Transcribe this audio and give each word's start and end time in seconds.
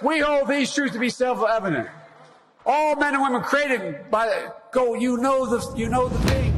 We 0.00 0.20
hold 0.20 0.46
these 0.46 0.72
truths 0.72 0.92
to 0.92 1.00
be 1.00 1.10
self-evident. 1.10 1.88
All 2.64 2.94
men 2.94 3.14
and 3.14 3.22
women 3.22 3.42
created 3.42 4.08
by 4.12 4.26
the, 4.26 4.54
go, 4.70 4.94
you 4.94 5.16
know 5.16 5.44
the, 5.44 5.76
you 5.76 5.88
know 5.88 6.08
the 6.08 6.18
thing. 6.28 6.54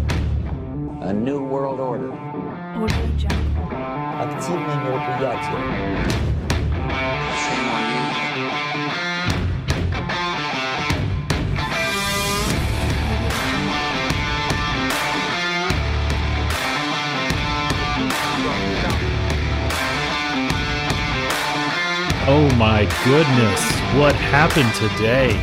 A 1.00 1.12
new 1.12 1.42
world 1.42 1.80
order. 1.80 2.12
Активное 4.20 4.76
мероприятие. 4.84 6.30
Oh 22.27 22.49
my 22.55 22.85
goodness, 23.05 23.61
what 23.99 24.15
happened 24.15 24.73
today? 24.73 25.39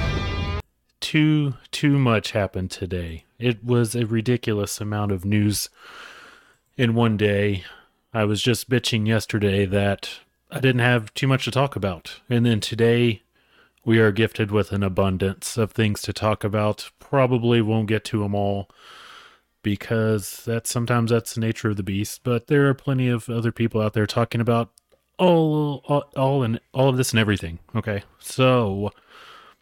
Too 0.98 1.54
too 1.70 1.96
much 1.96 2.32
happened 2.32 2.73
today. 2.73 3.24
It 3.38 3.64
was 3.64 3.95
a 3.95 4.04
ridiculous 4.04 4.80
amount 4.80 5.12
of 5.12 5.24
news 5.24 5.70
in 6.76 6.96
one 6.96 7.16
day. 7.16 7.62
I 8.12 8.24
was 8.24 8.42
just 8.42 8.68
bitching 8.68 9.06
yesterday 9.06 9.64
that 9.64 10.18
I 10.50 10.59
didn't 10.59 10.80
have 10.80 11.14
too 11.14 11.28
much 11.28 11.45
to 11.45 11.52
talk 11.52 11.76
about. 11.76 12.20
And 12.28 12.45
then 12.45 12.59
today 12.59 13.23
we 13.84 14.01
are 14.01 14.10
gifted 14.10 14.51
with 14.51 14.73
an 14.73 14.82
abundance 14.82 15.56
of 15.56 15.70
things 15.70 16.02
to 16.02 16.12
talk 16.12 16.42
about. 16.42 16.90
Probably 16.98 17.62
won't 17.62 17.87
get 17.87 18.02
to 18.06 18.24
them 18.24 18.34
all 18.34 18.68
because 19.62 20.42
that's 20.45 20.70
sometimes 20.70 21.12
that's 21.12 21.34
the 21.34 21.40
nature 21.40 21.70
of 21.70 21.76
the 21.76 21.84
beast, 21.84 22.23
but 22.24 22.48
there 22.48 22.68
are 22.68 22.74
plenty 22.74 23.09
of 23.09 23.28
other 23.28 23.52
people 23.52 23.80
out 23.80 23.92
there 23.92 24.04
talking 24.04 24.40
about 24.40 24.73
all, 25.22 25.82
all, 25.86 26.04
all, 26.16 26.42
and 26.42 26.60
all 26.72 26.88
of 26.88 26.96
this 26.96 27.12
and 27.12 27.20
everything. 27.20 27.60
Okay, 27.76 28.02
so 28.18 28.90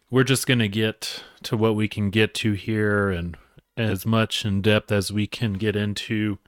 we're 0.09 0.23
just 0.23 0.47
gonna 0.47 0.67
get 0.67 1.23
to 1.43 1.55
what 1.55 1.75
we 1.75 1.87
can 1.87 2.09
get 2.09 2.33
to 2.35 2.53
here, 2.53 3.09
and 3.09 3.37
as 3.77 4.05
much 4.05 4.43
in 4.43 4.61
depth 4.61 4.91
as 4.91 5.11
we 5.11 5.27
can 5.27 5.53
get 5.53 5.75
into. 5.75 6.39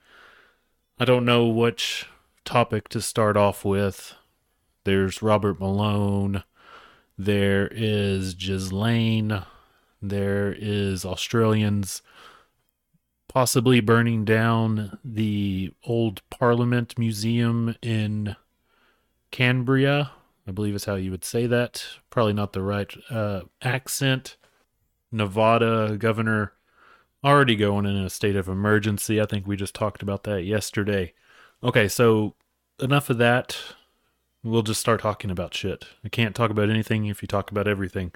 I 0.99 1.05
don't 1.05 1.25
know 1.25 1.47
which 1.47 2.07
topic 2.43 2.89
to 2.89 3.01
start 3.01 3.37
off 3.37 3.63
with. 3.63 4.15
There's 4.83 5.21
Robert 5.21 5.59
Malone. 5.59 6.43
There 7.17 7.69
is 7.71 8.33
Ghislaine. 8.33 9.43
There 10.01 10.53
is 10.57 11.05
Australians 11.05 12.01
possibly 13.27 13.79
burning 13.79 14.25
down 14.25 14.99
the 15.03 15.71
old 15.85 16.21
Parliament 16.29 16.99
Museum 16.99 17.75
in 17.81 18.35
Cambria. 19.33 20.11
I 20.47 20.51
believe 20.51 20.75
is 20.75 20.85
how 20.85 20.93
you 20.93 21.09
would 21.09 21.25
say 21.25 21.47
that. 21.47 21.83
Probably 22.11 22.33
not 22.33 22.53
the 22.53 22.61
right 22.61 22.93
uh, 23.09 23.41
accent. 23.63 24.37
Nevada 25.11 25.97
governor 25.97 26.53
already 27.23 27.55
going 27.55 27.87
in 27.87 27.95
a 27.97 28.11
state 28.11 28.35
of 28.35 28.47
emergency. 28.47 29.19
I 29.19 29.25
think 29.25 29.47
we 29.47 29.55
just 29.55 29.73
talked 29.73 30.03
about 30.03 30.23
that 30.25 30.43
yesterday. 30.43 31.13
Okay, 31.63 31.87
so 31.87 32.35
enough 32.79 33.09
of 33.09 33.17
that. 33.17 33.57
We'll 34.43 34.61
just 34.61 34.81
start 34.81 35.01
talking 35.01 35.31
about 35.31 35.55
shit. 35.55 35.85
I 36.05 36.09
can't 36.09 36.35
talk 36.35 36.51
about 36.51 36.69
anything 36.69 37.07
if 37.07 37.23
you 37.23 37.27
talk 37.27 37.49
about 37.49 37.67
everything. 37.67 38.11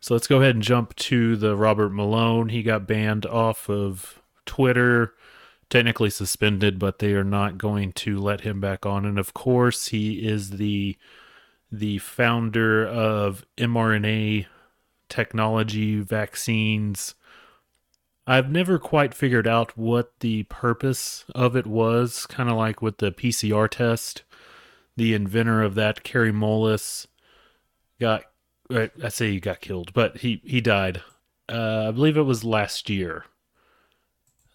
So 0.00 0.14
let's 0.14 0.26
go 0.26 0.40
ahead 0.40 0.56
and 0.56 0.64
jump 0.64 0.96
to 0.96 1.36
the 1.36 1.54
Robert 1.54 1.90
Malone. 1.90 2.48
He 2.48 2.64
got 2.64 2.88
banned 2.88 3.24
off 3.24 3.70
of 3.70 4.20
Twitter 4.46 5.14
technically 5.68 6.10
suspended, 6.10 6.78
but 6.78 6.98
they 6.98 7.12
are 7.12 7.24
not 7.24 7.58
going 7.58 7.92
to 7.92 8.18
let 8.18 8.42
him 8.42 8.60
back 8.60 8.86
on. 8.86 9.04
And 9.04 9.18
of 9.18 9.34
course, 9.34 9.88
he 9.88 10.26
is 10.26 10.50
the 10.50 10.96
the 11.70 11.98
founder 11.98 12.86
of 12.86 13.44
mRNA 13.58 14.46
technology 15.08 16.00
vaccines. 16.00 17.14
I've 18.26 18.50
never 18.50 18.78
quite 18.78 19.14
figured 19.14 19.46
out 19.46 19.76
what 19.76 20.18
the 20.20 20.44
purpose 20.44 21.24
of 21.34 21.56
it 21.56 21.66
was, 21.66 22.26
kind 22.26 22.48
of 22.48 22.56
like 22.56 22.82
with 22.82 22.98
the 22.98 23.12
PCR 23.12 23.68
test. 23.68 24.22
The 24.96 25.14
inventor 25.14 25.62
of 25.62 25.74
that, 25.74 26.02
Kary 26.02 26.32
Mullis, 26.32 27.06
got 28.00 28.22
I 28.70 29.08
say 29.08 29.30
he 29.30 29.40
got 29.40 29.60
killed, 29.60 29.92
but 29.92 30.18
he 30.18 30.40
he 30.44 30.60
died. 30.60 31.02
Uh, 31.48 31.86
I 31.88 31.90
believe 31.92 32.16
it 32.16 32.22
was 32.22 32.44
last 32.44 32.90
year. 32.90 33.26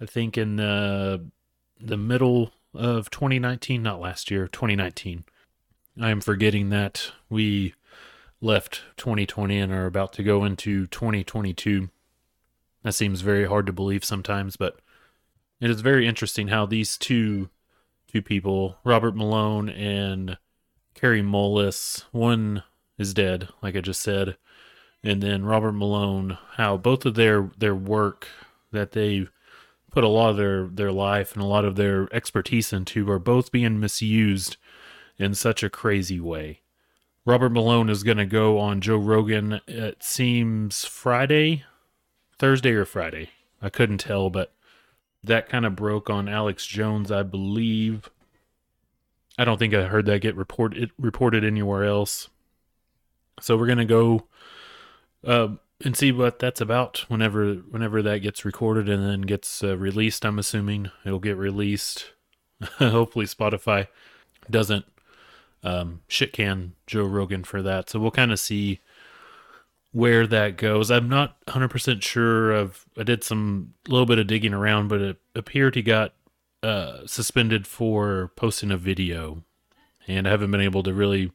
I 0.02 0.06
think 0.06 0.38
in 0.38 0.56
the 0.56 1.30
the 1.80 1.98
middle 1.98 2.52
of 2.74 3.10
2019, 3.10 3.84
not 3.84 4.00
last 4.00 4.32
year, 4.32 4.48
2019. 4.48 5.26
I 6.00 6.10
am 6.10 6.22
forgetting 6.22 6.70
that 6.70 7.12
we 7.30 7.76
left 8.40 8.82
2020 8.98 9.60
and 9.60 9.72
are 9.72 9.86
about 9.86 10.14
to 10.14 10.24
go 10.24 10.44
into 10.46 10.88
2022. 10.88 11.90
That 12.84 12.94
seems 12.94 13.22
very 13.22 13.46
hard 13.46 13.66
to 13.68 13.74
believe 13.74 14.04
sometimes, 14.04 14.56
but 14.56 14.80
it 15.60 15.70
is 15.70 15.82
very 15.82 16.08
interesting 16.08 16.48
how 16.48 16.66
these 16.66 16.98
two 16.98 17.50
two 18.08 18.22
people, 18.22 18.78
Robert 18.84 19.16
Malone 19.16 19.70
and 19.70 20.38
Kary 20.96 21.22
Mullis, 21.22 22.06
one 22.12 22.64
is 22.98 23.14
dead, 23.14 23.50
like 23.62 23.76
I 23.76 23.82
just 23.82 24.02
said, 24.02 24.38
and 25.04 25.22
then 25.22 25.46
Robert 25.46 25.74
Malone, 25.74 26.38
how 26.56 26.78
both 26.78 27.06
of 27.06 27.14
their 27.14 27.52
their 27.58 27.76
work 27.76 28.28
that 28.72 28.94
they 28.94 29.28
put 29.92 30.04
a 30.04 30.08
lot 30.08 30.32
of 30.32 30.38
their 30.38 30.68
their 30.68 30.92
life 30.92 31.34
and 31.34 31.44
a 31.44 31.48
lot 31.48 31.66
of 31.66 31.76
their 31.76 32.08
expertise 32.14 32.74
into 32.74 33.10
are 33.12 33.20
both 33.20 33.52
being 33.52 33.80
misused 33.80 34.58
in 35.18 35.36
such 35.36 35.62
a 35.62 35.70
crazy 35.70 36.20
way. 36.20 36.62
Robert 37.26 37.52
Malone 37.52 37.90
is 37.90 38.02
going 38.02 38.18
to 38.18 38.26
go 38.26 38.58
on 38.58 38.82
Joe 38.82 38.98
Rogan. 38.98 39.62
It 39.68 40.02
seems 40.02 40.86
Friday, 40.86 41.64
Thursday 42.40 42.72
or 42.72 42.86
Friday. 42.86 43.30
I 43.62 43.70
couldn't 43.70 44.00
tell, 44.00 44.32
but 44.32 44.56
that 45.24 45.48
kind 45.48 45.66
of 45.66 45.76
broke 45.76 46.10
on 46.10 46.28
Alex 46.28 46.66
Jones, 46.66 47.12
I 47.12 47.22
believe. 47.22 48.10
I 49.38 49.46
don't 49.46 49.58
think 49.58 49.76
I 49.76 49.84
heard 49.84 50.08
that 50.08 50.22
get 50.22 50.36
reported 50.36 50.92
reported 50.98 51.44
anywhere 51.44 51.86
else. 51.86 52.30
So 53.40 53.56
we're 53.56 53.68
gonna 53.68 53.86
go 53.86 54.28
uh, 55.26 55.50
and 55.84 55.96
see 55.96 56.12
what 56.12 56.40
that's 56.40 56.62
about 56.62 57.06
whenever 57.08 57.54
whenever 57.54 58.02
that 58.02 58.20
gets 58.20 58.46
recorded 58.46 58.90
and 58.90 59.04
then 59.04 59.22
gets 59.22 59.64
uh, 59.64 59.78
released 59.78 60.26
i'm 60.26 60.40
assuming. 60.40 60.92
It'll 61.06 61.20
get 61.20 61.38
released. 61.38 62.12
Hopefully 62.78 63.26
spotify 63.26 63.88
doesn't 64.50 64.86
um, 65.64 66.02
shit 66.08 66.34
can 66.34 66.74
joe 66.88 67.06
rogan 67.06 67.44
for 67.44 67.62
that. 67.62 67.90
So 67.90 68.00
we'll 68.00 68.12
kind 68.12 68.32
of 68.32 68.40
see 68.40 68.80
where 69.92 70.26
that 70.28 70.58
goes. 70.58 70.90
I'm 70.90 71.10
not 71.10 71.44
100% 71.48 72.02
sure 72.02 72.52
of 72.52 72.86
i 72.98 73.04
did 73.04 73.24
some 73.24 73.74
little 73.88 74.06
bit 74.06 74.20
of 74.20 74.28
digging 74.28 74.54
around 74.54 74.88
but 74.88 75.02
it 75.02 75.18
appeared 75.36 75.76
he 75.76 75.82
got 75.82 76.14
uh, 76.64 77.06
suspended 77.08 77.66
for 77.66 78.32
posting 78.36 78.72
a 78.72 78.78
video. 78.78 79.44
And 80.08 80.28
i 80.28 80.32
haven't 80.32 80.52
been 80.52 80.62
able 80.62 80.84
to 80.84 80.94
really 80.94 81.32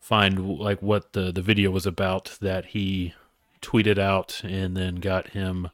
find 0.00 0.58
like 0.58 0.80
what 0.80 1.12
the 1.12 1.30
the 1.30 1.42
video 1.42 1.70
was 1.70 1.86
about 1.86 2.38
that 2.40 2.66
he 2.66 3.14
tweeted 3.62 3.98
out 3.98 4.42
and 4.44 4.76
then 4.76 4.96
got 4.96 5.28
him 5.28 5.70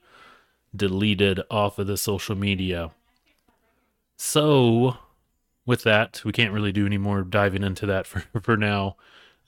deleted 0.75 1.41
off 1.51 1.79
of 1.79 1.87
the 1.87 1.97
social 1.97 2.37
media. 2.37 2.91
So, 4.17 4.99
with 5.65 5.83
that, 5.83 6.23
we 6.25 6.33
can't 6.33 6.53
really 6.53 6.73
do 6.73 6.87
any 6.87 6.99
more 6.99 7.23
diving 7.23 7.63
into 7.63 7.87
that 7.87 8.07
for, 8.07 8.23
for 8.41 8.57
now. 8.57 8.97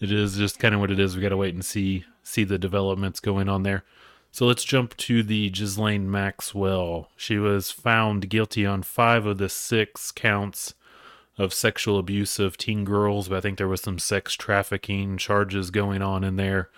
It 0.00 0.12
is 0.12 0.36
just 0.36 0.58
kind 0.58 0.74
of 0.74 0.80
what 0.80 0.90
it 0.90 1.00
is. 1.00 1.16
We 1.16 1.22
got 1.22 1.30
to 1.30 1.36
wait 1.36 1.54
and 1.54 1.64
see 1.64 2.04
see 2.22 2.44
the 2.44 2.58
developments 2.58 3.20
going 3.20 3.48
on 3.48 3.62
there. 3.62 3.84
So 4.30 4.46
let's 4.46 4.64
jump 4.64 4.96
to 4.98 5.22
the 5.22 5.48
Ghislaine 5.50 6.10
Maxwell. 6.10 7.08
She 7.16 7.38
was 7.38 7.70
found 7.70 8.28
guilty 8.28 8.66
on 8.66 8.82
five 8.82 9.24
of 9.24 9.38
the 9.38 9.48
six 9.48 10.12
counts 10.12 10.74
of 11.38 11.54
sexual 11.54 11.98
abuse 11.98 12.38
of 12.38 12.58
teen 12.58 12.84
girls, 12.84 13.28
but 13.28 13.38
I 13.38 13.40
think 13.40 13.56
there 13.56 13.68
was 13.68 13.80
some 13.80 13.98
sex 13.98 14.34
trafficking 14.34 15.16
charges 15.16 15.70
going 15.70 16.02
on 16.02 16.22
in 16.22 16.36
there. 16.36 16.68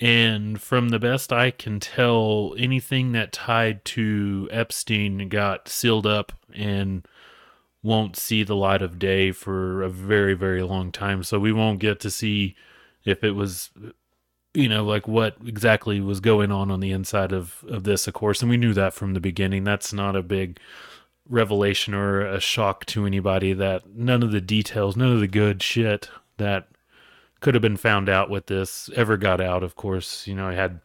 And 0.00 0.60
from 0.60 0.90
the 0.90 1.00
best 1.00 1.32
I 1.32 1.50
can 1.50 1.80
tell, 1.80 2.54
anything 2.56 3.12
that 3.12 3.32
tied 3.32 3.84
to 3.86 4.48
Epstein 4.52 5.28
got 5.28 5.68
sealed 5.68 6.06
up 6.06 6.32
and 6.54 7.06
won't 7.82 8.16
see 8.16 8.44
the 8.44 8.56
light 8.56 8.82
of 8.82 8.98
day 8.98 9.32
for 9.32 9.82
a 9.82 9.88
very, 9.88 10.34
very 10.34 10.62
long 10.62 10.92
time. 10.92 11.22
So 11.24 11.38
we 11.38 11.52
won't 11.52 11.80
get 11.80 11.98
to 12.00 12.10
see 12.10 12.54
if 13.04 13.24
it 13.24 13.32
was, 13.32 13.70
you 14.54 14.68
know, 14.68 14.84
like 14.84 15.08
what 15.08 15.36
exactly 15.44 16.00
was 16.00 16.20
going 16.20 16.52
on 16.52 16.70
on 16.70 16.80
the 16.80 16.92
inside 16.92 17.32
of, 17.32 17.64
of 17.68 17.82
this, 17.84 18.06
of 18.06 18.14
course. 18.14 18.40
And 18.40 18.50
we 18.50 18.56
knew 18.56 18.74
that 18.74 18.94
from 18.94 19.14
the 19.14 19.20
beginning. 19.20 19.64
That's 19.64 19.92
not 19.92 20.14
a 20.14 20.22
big 20.22 20.60
revelation 21.28 21.92
or 21.92 22.20
a 22.20 22.40
shock 22.40 22.86
to 22.86 23.04
anybody 23.04 23.52
that 23.52 23.94
none 23.94 24.22
of 24.22 24.30
the 24.30 24.40
details, 24.40 24.96
none 24.96 25.12
of 25.12 25.20
the 25.20 25.28
good 25.28 25.62
shit 25.62 26.08
that 26.36 26.68
could 27.40 27.54
have 27.54 27.62
been 27.62 27.76
found 27.76 28.08
out 28.08 28.30
with 28.30 28.46
this 28.46 28.90
ever 28.94 29.16
got 29.16 29.40
out. 29.40 29.62
Of 29.62 29.76
course, 29.76 30.26
you 30.26 30.34
know, 30.34 30.48
I 30.48 30.54
had 30.54 30.80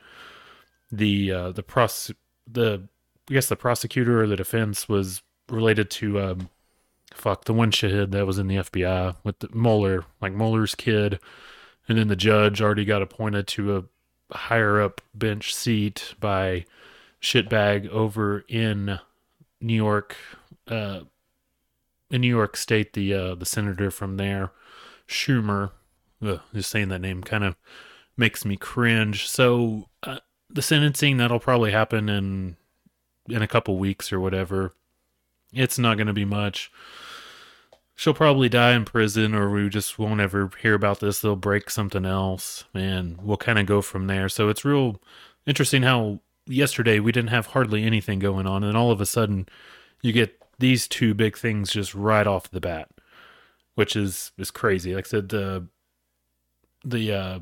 the 0.92 1.32
uh, 1.32 1.52
the 1.52 1.64
pros 1.64 2.12
the 2.52 2.88
I 3.30 3.34
guess 3.34 3.48
the 3.48 3.56
prosecutor 3.56 4.22
or 4.22 4.28
the 4.28 4.36
defense 4.36 4.88
was 4.90 5.22
related 5.50 5.90
to 5.92 6.20
um, 6.20 6.50
fuck 7.14 7.46
the 7.46 7.54
one 7.54 7.72
shahid 7.72 8.12
that 8.12 8.28
was 8.28 8.38
in 8.38 8.48
the 8.48 8.58
FBI 8.58 9.16
with 9.24 9.40
the 9.40 9.50
Mueller, 9.54 10.06
like 10.22 10.34
Mueller's 10.34 10.76
kid, 10.76 11.20
and 11.88 11.98
then 11.98 12.08
the 12.08 12.16
judge 12.16 12.62
already 12.62 12.86
got 12.86 13.02
appointed 13.02 13.48
to 13.48 13.78
a 13.78 13.84
higher 14.36 14.82
up 14.82 15.02
bench 15.14 15.54
seat 15.54 16.16
by 16.20 16.66
shitbag 17.22 17.88
over 17.90 18.44
in 18.48 19.00
New 19.62 19.76
York, 19.76 20.16
uh, 20.68 21.02
in 22.10 22.22
New 22.22 22.28
York 22.28 22.58
State, 22.58 22.94
the 22.94 23.14
uh, 23.14 23.36
the 23.36 23.46
senator 23.46 23.90
from 23.90 24.18
there, 24.18 24.52
Schumer. 25.08 25.72
Ugh, 26.24 26.40
just 26.54 26.70
saying 26.70 26.90
that 26.90 27.00
name 27.00 27.22
kind 27.22 27.44
of 27.44 27.56
makes 28.16 28.46
me 28.46 28.56
cringe. 28.56 29.28
So 29.28 29.90
uh, 30.04 30.20
the 30.50 30.62
sentencing 30.62 31.18
that'll 31.18 31.40
probably 31.40 31.72
happen 31.72 32.10
in 32.10 32.58
in 33.30 33.42
a 33.42 33.48
couple 33.48 33.78
weeks 33.78 34.12
or 34.12 34.20
whatever. 34.20 34.74
It's 35.54 35.80
not 35.80 35.98
going 35.98 36.08
to 36.08 36.14
be 36.14 36.26
much. 36.26 36.72
She'll 37.96 38.14
probably 38.14 38.50
die 38.50 38.74
in 38.74 38.86
prison, 38.86 39.36
or 39.36 39.52
we 39.52 39.70
just 39.70 40.00
won't 40.00 40.20
ever 40.20 40.50
hear 40.62 40.74
about 40.74 41.00
this. 41.00 41.22
They'll 41.22 41.36
break 41.36 41.70
something 41.70 42.06
else, 42.06 42.64
and 42.74 43.22
we'll 43.22 43.38
kind 43.38 43.60
of 43.60 43.68
go 43.68 43.82
from 43.82 44.08
there. 44.08 44.30
So 44.30 44.50
it's 44.50 44.66
real 44.66 45.00
interesting 45.46 45.84
how 45.84 46.20
yesterday 46.48 47.00
we 47.00 47.12
didn't 47.12 47.30
have 47.30 47.48
hardly 47.48 47.84
anything 47.84 48.20
going 48.20 48.48
on, 48.48 48.64
and 48.64 48.76
all 48.76 48.92
of 48.92 49.00
a 49.00 49.06
sudden 49.06 49.48
you 50.02 50.12
get 50.12 50.40
these 50.60 50.88
two 50.88 51.14
big 51.14 51.38
things 51.38 51.72
just 51.72 51.94
right 51.94 52.26
off 52.26 52.50
the 52.50 52.62
bat, 52.62 52.90
which 53.76 53.96
is 53.96 54.32
is 54.38 54.52
crazy. 54.52 54.96
Like 54.96 55.06
I 55.06 55.10
said, 55.10 55.30
the 55.30 55.68
the 56.84 57.14
uh, 57.14 57.40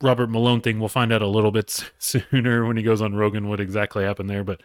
Robert 0.00 0.28
Malone 0.28 0.60
thing, 0.60 0.78
we'll 0.78 0.88
find 0.88 1.12
out 1.12 1.22
a 1.22 1.26
little 1.26 1.50
bit 1.50 1.90
sooner 1.98 2.66
when 2.66 2.76
he 2.76 2.82
goes 2.82 3.00
on 3.00 3.14
Rogan 3.14 3.48
what 3.48 3.60
exactly 3.60 4.04
happened 4.04 4.30
there. 4.30 4.44
But 4.44 4.60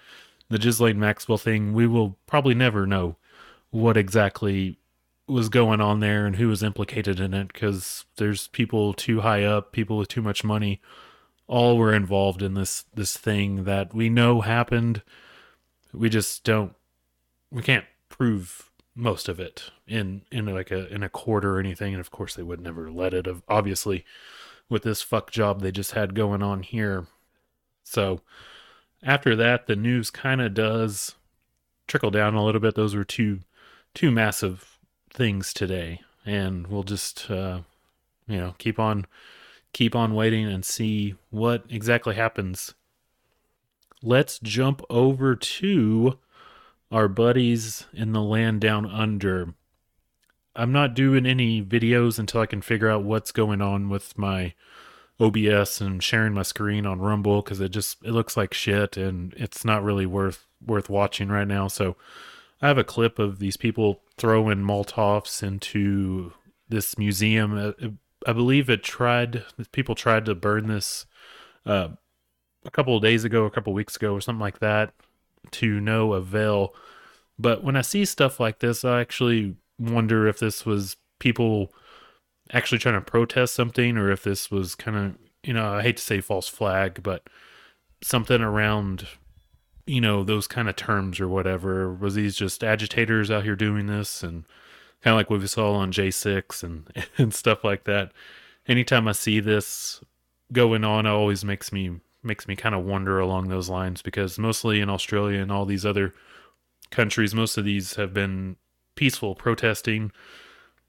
the 0.50 0.60
Ghislaine 0.60 1.00
Maxwell 1.00 1.38
thing, 1.38 1.74
we 1.74 1.88
will 1.88 2.18
probably 2.28 2.56
never 2.56 2.86
know 2.86 3.16
what 3.70 3.96
exactly 3.98 4.78
was 5.28 5.48
going 5.48 5.80
on 5.80 6.02
there 6.02 6.26
and 6.26 6.36
who 6.36 6.50
was 6.50 6.62
implicated 6.62 7.20
in 7.20 7.34
it 7.34 7.54
because 7.54 8.06
there's 8.18 8.48
people 8.50 8.94
too 8.94 9.22
high 9.22 9.44
up, 9.44 9.72
people 9.72 9.98
with 9.98 10.10
too 10.10 10.22
much 10.22 10.44
money, 10.44 10.82
all 11.48 11.78
were 11.78 11.94
involved 11.94 12.42
in 12.42 12.54
this 12.54 12.86
this 12.94 13.18
thing 13.18 13.64
that 13.64 13.94
we 13.94 14.10
know 14.10 14.42
happened. 14.42 15.02
We 15.94 16.10
just 16.10 16.44
don't, 16.44 16.74
we 17.50 17.62
can't 17.62 17.86
prove 18.10 18.71
most 18.96 19.30
of 19.30 19.40
it 19.40 19.72
in 19.88 20.22
in 20.32 20.46
like 20.46 20.72
a 20.72 20.94
in 20.94 21.04
a 21.04 21.10
quarter 21.10 21.56
or 21.56 21.60
anything. 21.60 21.94
And 21.94 22.02
of 22.02 22.12
course, 22.12 22.36
they 22.36 22.44
would 22.44 22.62
never 22.62 22.92
let 22.92 23.14
it. 23.14 23.28
Of 23.28 23.44
obviously, 23.48 24.06
with 24.70 24.84
this 24.84 25.02
fuck 25.02 25.32
job 25.32 25.62
they 25.62 25.72
just 25.72 25.92
had 25.92 26.16
going 26.16 26.44
on 26.44 26.64
here. 26.64 27.08
So 27.84 28.22
after 29.04 29.36
that, 29.36 29.68
the 29.68 29.76
news 29.76 30.12
kind 30.12 30.42
of 30.42 30.54
does 30.54 31.16
trickle 31.88 32.12
down 32.12 32.36
a 32.36 32.44
little 32.44 32.62
bit. 32.62 32.76
Those 32.76 32.96
were 32.96 33.04
two 33.04 33.40
two 33.94 34.12
massive 34.12 34.78
things 35.10 35.54
today, 35.54 36.02
and 36.26 36.68
we'll 36.68 36.84
just 36.84 37.30
uh, 37.30 37.62
you 38.28 38.38
know 38.38 38.56
keep 38.58 38.80
on 38.80 39.06
keep 39.74 39.96
on 39.96 40.14
waiting 40.14 40.46
and 40.46 40.66
see 40.66 41.16
what 41.30 41.64
exactly 41.70 42.16
happens. 42.16 42.74
Let's 44.04 44.40
jump 44.40 44.82
over 44.90 45.36
to 45.36 46.18
our 46.92 47.08
buddies 47.08 47.86
in 47.94 48.12
the 48.12 48.22
land 48.22 48.62
down 48.62 48.86
under. 48.86 49.54
I'm 50.56 50.72
not 50.72 50.94
doing 50.94 51.26
any 51.26 51.64
videos 51.64 52.20
until 52.20 52.42
I 52.42 52.46
can 52.46 52.62
figure 52.62 52.90
out 52.90 53.04
what's 53.04 53.32
going 53.32 53.62
on 53.62 53.90
with 53.90 54.18
my 54.18 54.54
OBS 55.20 55.80
and 55.80 56.04
sharing 56.04 56.34
my 56.34 56.42
screen 56.42 56.86
on 56.86 57.00
Rumble 57.00 57.42
because 57.42 57.62
it 57.62 57.70
just 57.70 58.04
it 58.04 58.12
looks 58.12 58.36
like 58.36 58.54
shit 58.54 58.98
and 58.98 59.34
it's 59.36 59.64
not 59.64 59.84
really 59.84 60.06
worth 60.06 60.48
worth 60.66 60.90
watching 60.90 61.30
right 61.30 61.48
now. 61.48 61.68
So 61.68 61.96
I 62.62 62.68
have 62.68 62.78
a 62.78 62.84
clip 62.84 63.20
of 63.20 63.40
these 63.40 63.56
people 63.56 64.02
throwing 64.18 64.60
Molotovs 64.60 65.42
into 65.42 66.34
this 66.68 66.98
museum. 66.98 67.58
Uh, 67.58 67.90
I 68.28 68.34
believe 68.34 68.70
it 68.70 68.84
tried 68.84 69.46
people 69.72 69.96
tried 69.96 70.26
to 70.26 70.36
burn 70.36 70.68
this 70.68 71.06
uh, 71.66 71.90
a 72.66 72.72
couple 72.72 72.96
of 72.96 73.04
days 73.04 73.24
ago, 73.24 73.46
a 73.46 73.52
couple 73.52 73.72
of 73.72 73.76
weeks 73.76 73.96
ago, 73.96 74.14
or 74.14 74.22
something 74.22 74.42
like 74.42 74.60
that, 74.60 74.94
to 75.52 75.80
no 75.80 76.14
avail. 76.14 76.74
But 77.40 77.64
when 77.64 77.76
I 77.76 77.82
see 77.82 78.06
stuff 78.06 78.40
like 78.40 78.60
this, 78.60 78.86
I 78.86 79.02
actually 79.02 79.56
wonder 79.80 80.28
if 80.28 80.40
this 80.40 80.66
was 80.66 80.98
people 81.20 81.74
actually 82.52 82.78
trying 82.78 82.96
to 82.96 83.02
protest 83.02 83.56
something 83.56 83.98
or 83.98 84.12
if 84.12 84.24
this 84.24 84.52
was 84.52 84.76
kind 84.76 84.98
of, 84.98 85.16
you 85.44 85.54
know, 85.54 85.74
I 85.74 85.82
hate 85.82 85.98
to 85.98 86.04
say 86.04 86.22
false 86.22 86.48
flag, 86.48 87.02
but 87.02 87.28
something 88.04 88.42
around, 88.42 89.08
you 89.86 90.02
know, 90.02 90.24
those 90.24 90.48
kind 90.48 90.70
of 90.70 90.76
terms 90.76 91.20
or 91.20 91.28
whatever. 91.28 91.94
Was 91.94 92.16
these 92.16 92.36
just 92.36 92.64
agitators 92.64 93.32
out 93.32 93.44
here 93.44 93.56
doing 93.56 93.88
this 93.88 94.24
and 94.24 94.46
kind 95.02 95.14
of 95.14 95.18
like 95.18 95.30
what 95.30 95.40
we 95.40 95.48
saw 95.48 95.74
on 95.74 95.92
J6 95.92 96.64
and, 96.64 97.06
and 97.18 97.34
stuff 97.34 97.64
like 97.64 97.86
that. 97.86 98.12
Anytime 98.68 99.08
I 99.08 99.14
see 99.14 99.40
this 99.40 100.02
going 100.52 100.84
on, 100.84 101.06
it 101.06 101.10
always 101.10 101.44
makes 101.44 101.72
me 101.72 102.00
makes 102.24 102.48
me 102.48 102.56
kind 102.56 102.76
of 102.76 102.84
wonder 102.84 103.20
along 103.20 103.50
those 103.50 103.70
lines 103.70 104.02
because 104.02 104.38
mostly 104.38 104.80
in 104.80 104.90
Australia 104.90 105.42
and 105.42 105.52
all 105.52 105.66
these 105.66 105.86
other 105.86 106.14
countries, 106.90 107.34
most 107.34 107.58
of 107.58 107.66
these 107.66 107.96
have 107.96 108.14
been 108.14 108.58
peaceful 108.96 109.36
protesting 109.36 110.12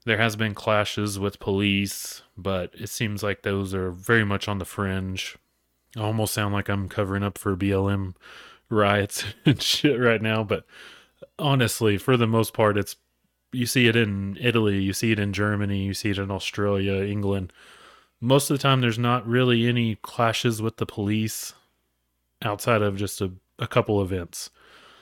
there 0.05 0.17
has 0.17 0.35
been 0.35 0.53
clashes 0.53 1.17
with 1.17 1.39
police, 1.39 2.23
but 2.37 2.73
it 2.73 2.89
seems 2.89 3.23
like 3.23 3.41
those 3.41 3.73
are 3.73 3.91
very 3.91 4.25
much 4.25 4.47
on 4.47 4.57
the 4.57 4.65
fringe. 4.65 5.37
I 5.95 6.01
almost 6.01 6.33
sound 6.33 6.53
like 6.53 6.69
I'm 6.69 6.89
covering 6.89 7.23
up 7.23 7.37
for 7.37 7.55
BLM 7.55 8.15
riots 8.69 9.23
and 9.45 9.61
shit 9.61 9.99
right 9.99 10.21
now, 10.21 10.43
but 10.43 10.65
honestly, 11.39 11.97
for 11.97 12.17
the 12.17 12.27
most 12.27 12.53
part, 12.53 12.77
it's 12.77 12.97
you 13.51 13.65
see 13.65 13.87
it 13.87 13.95
in 13.95 14.37
Italy, 14.41 14.81
you 14.81 14.93
see 14.93 15.11
it 15.11 15.19
in 15.19 15.31
Germany, 15.31 15.83
you 15.83 15.93
see 15.93 16.09
it 16.09 16.17
in 16.17 16.31
Australia, 16.31 17.03
England. 17.03 17.53
Most 18.23 18.49
of 18.49 18.57
the 18.57 18.61
time, 18.61 18.79
there's 18.79 18.97
not 18.97 19.27
really 19.27 19.67
any 19.67 19.95
clashes 19.95 20.61
with 20.61 20.77
the 20.77 20.85
police 20.85 21.53
outside 22.41 22.81
of 22.81 22.95
just 22.95 23.19
a, 23.19 23.33
a 23.59 23.67
couple 23.67 24.01
events. 24.01 24.49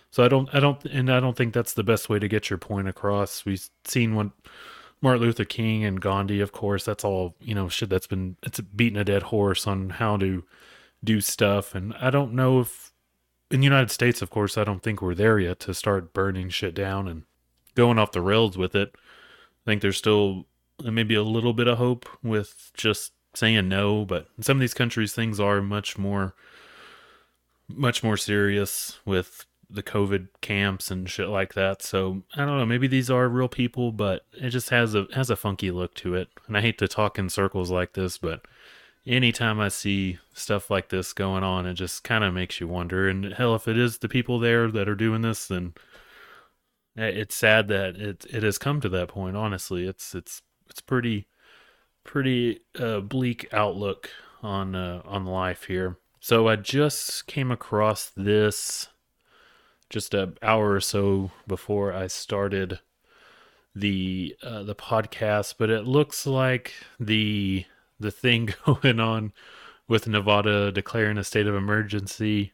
So 0.09 0.23
I 0.23 0.27
don't, 0.27 0.49
I 0.55 0.59
don't, 0.59 0.83
and 0.85 1.07
I 1.11 1.19
don't 1.19 1.37
think 1.37 1.53
that's 1.53 1.75
the 1.75 1.83
best 1.83 2.09
way 2.09 2.17
to 2.17 2.27
get 2.27 2.49
your 2.49 2.57
point 2.57 2.87
across. 2.87 3.45
We've 3.45 3.69
seen 3.85 4.15
what 4.15 4.31
Martin 5.03 5.21
Luther 5.21 5.45
King 5.45 5.85
and 5.85 6.01
Gandhi, 6.01 6.41
of 6.41 6.51
course, 6.51 6.83
that's 6.83 7.03
all, 7.03 7.35
you 7.39 7.53
know, 7.53 7.69
shit 7.69 7.89
that's 7.89 8.07
been, 8.07 8.37
it's 8.41 8.59
beating 8.59 8.97
a 8.97 9.03
dead 9.03 9.21
horse 9.21 9.67
on 9.67 9.91
how 9.91 10.17
to 10.17 10.43
do 11.03 11.21
stuff. 11.21 11.75
And 11.75 11.93
I 12.01 12.09
don't 12.09 12.33
know 12.33 12.59
if, 12.59 12.91
in 13.51 13.59
the 13.59 13.65
United 13.65 13.91
States, 13.91 14.23
of 14.23 14.31
course, 14.31 14.57
I 14.57 14.63
don't 14.63 14.81
think 14.81 14.99
we're 14.99 15.13
there 15.13 15.37
yet 15.37 15.59
to 15.59 15.75
start 15.75 16.11
burning 16.11 16.49
shit 16.49 16.73
down 16.73 17.07
and 17.07 17.23
going 17.75 17.99
off 17.99 18.13
the 18.13 18.21
rails 18.21 18.57
with 18.57 18.73
it. 18.73 18.95
I 18.95 19.69
think 19.69 19.83
there's 19.83 19.97
still 19.97 20.47
maybe 20.83 21.15
a 21.15 21.23
little 21.23 21.53
bit 21.53 21.67
of 21.67 21.77
hope 21.77 22.07
with 22.23 22.71
just 22.73 23.13
saying 23.33 23.67
no, 23.69 24.05
but 24.05 24.27
in 24.37 24.43
some 24.43 24.57
of 24.57 24.61
these 24.61 24.73
countries, 24.73 25.13
things 25.13 25.39
are 25.39 25.61
much 25.61 25.97
more, 25.97 26.33
much 27.67 28.03
more 28.03 28.17
serious 28.17 28.99
with 29.05 29.45
the 29.69 29.83
COVID 29.83 30.27
camps 30.41 30.91
and 30.91 31.09
shit 31.09 31.29
like 31.29 31.53
that. 31.53 31.81
So 31.81 32.23
I 32.35 32.45
don't 32.45 32.57
know. 32.57 32.65
Maybe 32.65 32.87
these 32.87 33.09
are 33.09 33.29
real 33.29 33.47
people, 33.47 33.91
but 33.91 34.25
it 34.33 34.49
just 34.49 34.69
has 34.69 34.93
a 34.95 35.07
has 35.13 35.29
a 35.29 35.35
funky 35.35 35.71
look 35.71 35.93
to 35.95 36.15
it. 36.15 36.29
And 36.47 36.57
I 36.57 36.61
hate 36.61 36.77
to 36.79 36.87
talk 36.87 37.17
in 37.17 37.29
circles 37.29 37.71
like 37.71 37.93
this, 37.93 38.17
but 38.17 38.41
anytime 39.05 39.59
I 39.59 39.69
see 39.69 40.19
stuff 40.33 40.69
like 40.69 40.89
this 40.89 41.13
going 41.13 41.43
on, 41.43 41.65
it 41.65 41.75
just 41.75 42.03
kind 42.03 42.23
of 42.23 42.33
makes 42.33 42.59
you 42.59 42.67
wonder. 42.67 43.07
And 43.07 43.33
hell, 43.33 43.55
if 43.55 43.67
it 43.67 43.77
is 43.77 43.99
the 43.99 44.09
people 44.09 44.39
there 44.39 44.69
that 44.71 44.89
are 44.89 44.95
doing 44.95 45.21
this, 45.21 45.47
then 45.47 45.73
eh, 46.97 47.05
it's 47.05 47.35
sad 47.35 47.67
that 47.69 47.95
it 47.95 48.25
it 48.29 48.43
has 48.43 48.57
come 48.57 48.81
to 48.81 48.89
that 48.89 49.07
point. 49.09 49.37
Honestly, 49.37 49.87
it's 49.87 50.13
it's 50.13 50.41
it's 50.71 50.81
pretty 50.81 51.27
pretty 52.03 52.61
uh, 52.79 53.01
bleak 53.01 53.47
outlook 53.51 54.09
on 54.41 54.73
uh, 54.73 55.01
on 55.05 55.25
life 55.25 55.65
here. 55.65 55.97
So 56.21 56.47
I 56.47 56.55
just 56.55 57.27
came 57.27 57.51
across 57.51 58.11
this 58.15 58.87
just 59.89 60.13
an 60.13 60.37
hour 60.41 60.71
or 60.71 60.79
so 60.79 61.31
before 61.45 61.93
I 61.93 62.07
started 62.07 62.79
the 63.75 64.35
uh, 64.41 64.63
the 64.63 64.75
podcast, 64.75 65.55
but 65.57 65.69
it 65.69 65.85
looks 65.85 66.25
like 66.25 66.73
the 66.99 67.65
the 67.99 68.11
thing 68.11 68.49
going 68.65 68.99
on 69.01 69.33
with 69.89 70.07
Nevada 70.07 70.71
declaring 70.71 71.17
a 71.17 71.23
state 71.23 71.47
of 71.47 71.55
emergency. 71.55 72.53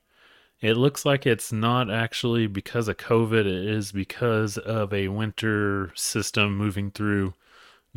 It 0.60 0.74
looks 0.74 1.06
like 1.06 1.28
it's 1.28 1.52
not 1.52 1.92
actually 1.92 2.48
because 2.48 2.88
of 2.88 2.98
COVID. 2.98 3.42
It 3.42 3.68
is 3.68 3.92
because 3.92 4.58
of 4.58 4.92
a 4.92 5.10
winter 5.10 5.92
system 5.94 6.58
moving 6.58 6.90
through 6.90 7.36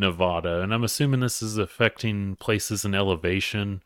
Nevada, 0.01 0.63
and 0.63 0.75
I'm 0.75 0.85
assuming 0.85 1.21
this 1.21 1.43
is 1.43 1.59
affecting 1.59 2.37
places 2.37 2.85
in 2.85 2.95
elevation. 2.95 3.83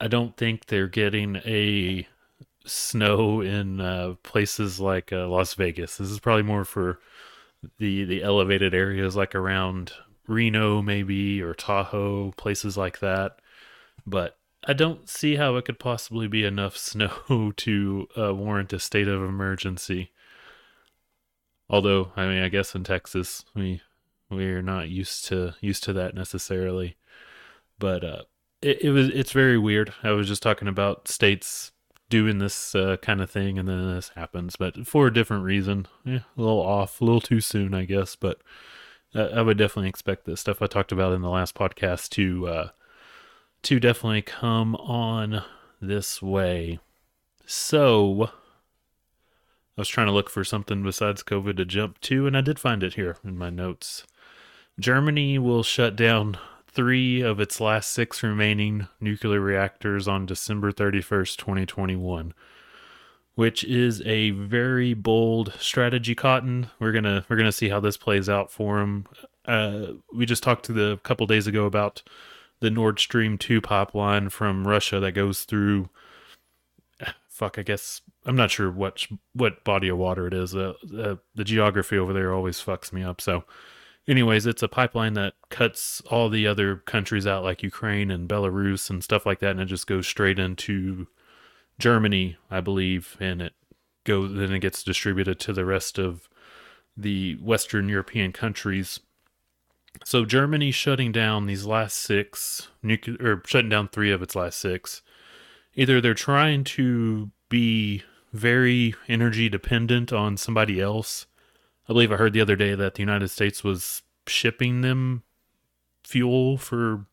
I 0.00 0.08
don't 0.08 0.36
think 0.36 0.66
they're 0.66 0.88
getting 0.88 1.36
a 1.36 2.06
snow 2.66 3.40
in 3.40 3.80
uh, 3.80 4.14
places 4.22 4.80
like 4.80 5.12
uh, 5.12 5.26
Las 5.28 5.54
Vegas. 5.54 5.96
This 5.96 6.10
is 6.10 6.20
probably 6.20 6.42
more 6.42 6.64
for 6.64 7.00
the 7.78 8.04
the 8.04 8.22
elevated 8.22 8.74
areas 8.74 9.16
like 9.16 9.34
around 9.34 9.92
Reno 10.26 10.82
maybe 10.82 11.42
or 11.42 11.54
Tahoe, 11.54 12.32
places 12.32 12.76
like 12.76 13.00
that. 13.00 13.38
But 14.06 14.36
I 14.66 14.72
don't 14.72 15.08
see 15.08 15.36
how 15.36 15.56
it 15.56 15.64
could 15.64 15.78
possibly 15.78 16.26
be 16.28 16.44
enough 16.44 16.76
snow 16.78 17.52
to 17.56 18.08
uh, 18.16 18.34
warrant 18.34 18.72
a 18.72 18.78
state 18.78 19.08
of 19.08 19.22
emergency. 19.22 20.10
Although, 21.68 22.12
I 22.16 22.26
mean, 22.26 22.42
I 22.42 22.48
guess 22.48 22.74
in 22.74 22.84
Texas 22.84 23.44
we 23.54 23.80
we 24.30 24.46
are 24.46 24.62
not 24.62 24.88
used 24.88 25.24
to 25.26 25.54
used 25.60 25.84
to 25.84 25.92
that 25.94 26.14
necessarily. 26.14 26.96
but 27.78 28.04
uh, 28.04 28.22
it, 28.62 28.82
it 28.82 28.90
was 28.90 29.08
it's 29.10 29.32
very 29.32 29.58
weird. 29.58 29.92
I 30.02 30.10
was 30.12 30.28
just 30.28 30.42
talking 30.42 30.68
about 30.68 31.08
states 31.08 31.72
doing 32.10 32.38
this 32.38 32.74
uh, 32.74 32.96
kind 33.02 33.20
of 33.20 33.30
thing, 33.30 33.58
and 33.58 33.68
then 33.68 33.94
this 33.94 34.10
happens, 34.14 34.56
but 34.56 34.86
for 34.86 35.06
a 35.06 35.12
different 35.12 35.44
reason. 35.44 35.86
Yeah, 36.04 36.20
a 36.36 36.40
little 36.40 36.60
off, 36.60 37.00
a 37.00 37.04
little 37.04 37.20
too 37.20 37.40
soon, 37.40 37.74
I 37.74 37.84
guess. 37.84 38.16
But 38.16 38.40
uh, 39.14 39.28
I 39.34 39.42
would 39.42 39.58
definitely 39.58 39.88
expect 39.88 40.24
this 40.24 40.40
stuff 40.40 40.62
I 40.62 40.66
talked 40.66 40.92
about 40.92 41.12
in 41.12 41.22
the 41.22 41.30
last 41.30 41.54
podcast 41.54 42.10
to 42.10 42.46
uh, 42.48 42.68
to 43.62 43.80
definitely 43.80 44.22
come 44.22 44.74
on 44.76 45.42
this 45.80 46.22
way. 46.22 46.78
So 47.46 48.30
I 49.76 49.80
was 49.80 49.88
trying 49.88 50.06
to 50.06 50.12
look 50.12 50.30
for 50.30 50.44
something 50.44 50.82
besides 50.82 51.22
COVID 51.22 51.56
to 51.56 51.64
jump 51.64 52.00
to, 52.02 52.26
and 52.26 52.36
I 52.36 52.40
did 52.40 52.58
find 52.58 52.82
it 52.82 52.94
here 52.94 53.16
in 53.24 53.36
my 53.36 53.50
notes. 53.50 54.06
Germany 54.78 55.38
will 55.38 55.62
shut 55.62 55.96
down 55.96 56.36
three 56.66 57.20
of 57.20 57.38
its 57.38 57.60
last 57.60 57.92
six 57.92 58.22
remaining 58.22 58.88
nuclear 59.00 59.40
reactors 59.40 60.08
on 60.08 60.26
December 60.26 60.72
31st, 60.72 61.36
2021 61.36 62.34
which 63.36 63.64
is 63.64 64.00
a 64.02 64.30
very 64.30 64.94
bold 64.94 65.52
strategy 65.58 66.14
cotton. 66.14 66.70
We're 66.78 66.92
gonna 66.92 67.24
we're 67.28 67.34
gonna 67.34 67.50
see 67.50 67.68
how 67.68 67.80
this 67.80 67.96
plays 67.96 68.28
out 68.28 68.52
for 68.52 68.78
them 68.78 69.06
uh, 69.46 69.86
we 70.12 70.26
just 70.26 70.42
talked 70.42 70.64
to 70.66 70.72
the 70.72 70.92
a 70.92 70.96
couple 70.98 71.26
days 71.26 71.46
ago 71.46 71.66
about 71.66 72.02
the 72.60 72.70
nord 72.70 72.98
stream 72.98 73.36
2 73.36 73.60
pipeline 73.60 74.28
from 74.30 74.66
russia 74.66 75.00
that 75.00 75.12
goes 75.12 75.42
through 75.42 75.88
fuck 77.28 77.58
i 77.58 77.62
guess 77.62 78.00
i'm 78.24 78.36
not 78.36 78.50
sure 78.50 78.70
what 78.70 79.06
what 79.34 79.64
body 79.64 79.88
of 79.88 79.98
water 79.98 80.26
it 80.26 80.34
is. 80.34 80.54
Uh, 80.54 80.72
uh, 80.98 81.16
the 81.34 81.44
geography 81.44 81.98
over 81.98 82.12
there 82.12 82.32
always 82.32 82.62
fucks 82.62 82.92
me 82.92 83.02
up 83.02 83.20
so 83.20 83.44
anyways, 84.06 84.46
it's 84.46 84.62
a 84.62 84.68
pipeline 84.68 85.14
that 85.14 85.34
cuts 85.50 86.02
all 86.10 86.28
the 86.28 86.46
other 86.46 86.76
countries 86.76 87.26
out, 87.26 87.44
like 87.44 87.62
Ukraine 87.62 88.10
and 88.10 88.28
Belarus 88.28 88.90
and 88.90 89.02
stuff 89.02 89.26
like 89.26 89.40
that, 89.40 89.52
and 89.52 89.60
it 89.60 89.66
just 89.66 89.86
goes 89.86 90.06
straight 90.06 90.38
into 90.38 91.06
Germany, 91.78 92.36
I 92.50 92.60
believe, 92.60 93.16
and 93.20 93.42
it 93.42 93.54
goes 94.04 94.34
then 94.34 94.52
it 94.52 94.60
gets 94.60 94.82
distributed 94.82 95.40
to 95.40 95.52
the 95.52 95.64
rest 95.64 95.98
of 95.98 96.28
the 96.96 97.34
Western 97.36 97.88
European 97.88 98.32
countries. 98.32 99.00
So 100.04 100.24
Germany 100.24 100.70
shutting 100.70 101.12
down 101.12 101.46
these 101.46 101.64
last 101.64 101.96
six 101.96 102.68
nuclear, 102.82 103.16
or 103.20 103.42
shutting 103.46 103.70
down 103.70 103.88
three 103.88 104.12
of 104.12 104.22
its 104.22 104.36
last 104.36 104.58
six. 104.58 105.02
Either 105.74 106.00
they're 106.00 106.14
trying 106.14 106.62
to 106.64 107.30
be 107.48 108.02
very 108.32 108.94
energy 109.08 109.48
dependent 109.48 110.12
on 110.12 110.36
somebody 110.36 110.80
else 110.80 111.26
I 111.88 111.92
believe 111.92 112.12
I 112.12 112.16
heard 112.16 112.32
the 112.32 112.40
other 112.40 112.56
day 112.56 112.74
that 112.74 112.94
the 112.94 113.02
United 113.02 113.28
States 113.28 113.62
was 113.62 114.02
shipping 114.26 114.80
them 114.80 115.22
fuel 116.02 116.56
for 116.56 117.06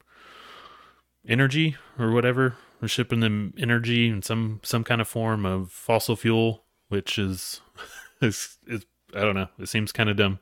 energy 1.27 1.75
or 1.99 2.11
whatever. 2.11 2.55
We're 2.81 2.87
shipping 2.87 3.19
them 3.19 3.53
energy 3.57 4.07
in 4.07 4.21
some 4.21 4.59
some 4.63 4.83
kind 4.83 5.01
of 5.01 5.07
form 5.07 5.45
of 5.45 5.71
fossil 5.71 6.15
fuel, 6.15 6.63
which 6.89 7.19
is 7.19 7.61
is, 8.21 8.57
is 8.65 8.85
I 9.13 9.21
don't 9.21 9.35
know. 9.35 9.49
It 9.59 9.69
seems 9.69 9.91
kind 9.91 10.09
of 10.09 10.17
dumb. 10.17 10.39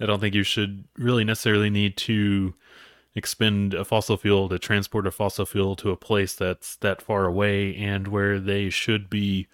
I 0.00 0.06
don't 0.06 0.20
think 0.20 0.34
you 0.34 0.42
should 0.42 0.84
really 0.96 1.24
necessarily 1.24 1.70
need 1.70 1.96
to 1.98 2.54
expend 3.14 3.72
a 3.72 3.84
fossil 3.84 4.16
fuel 4.18 4.48
to 4.48 4.58
transport 4.58 5.06
a 5.06 5.10
fossil 5.10 5.46
fuel 5.46 5.74
to 5.76 5.90
a 5.90 5.96
place 5.96 6.34
that's 6.34 6.76
that 6.76 7.00
far 7.00 7.24
away 7.24 7.74
and 7.74 8.08
where 8.08 8.38
they 8.38 8.68
should 8.68 9.08
be 9.08 9.48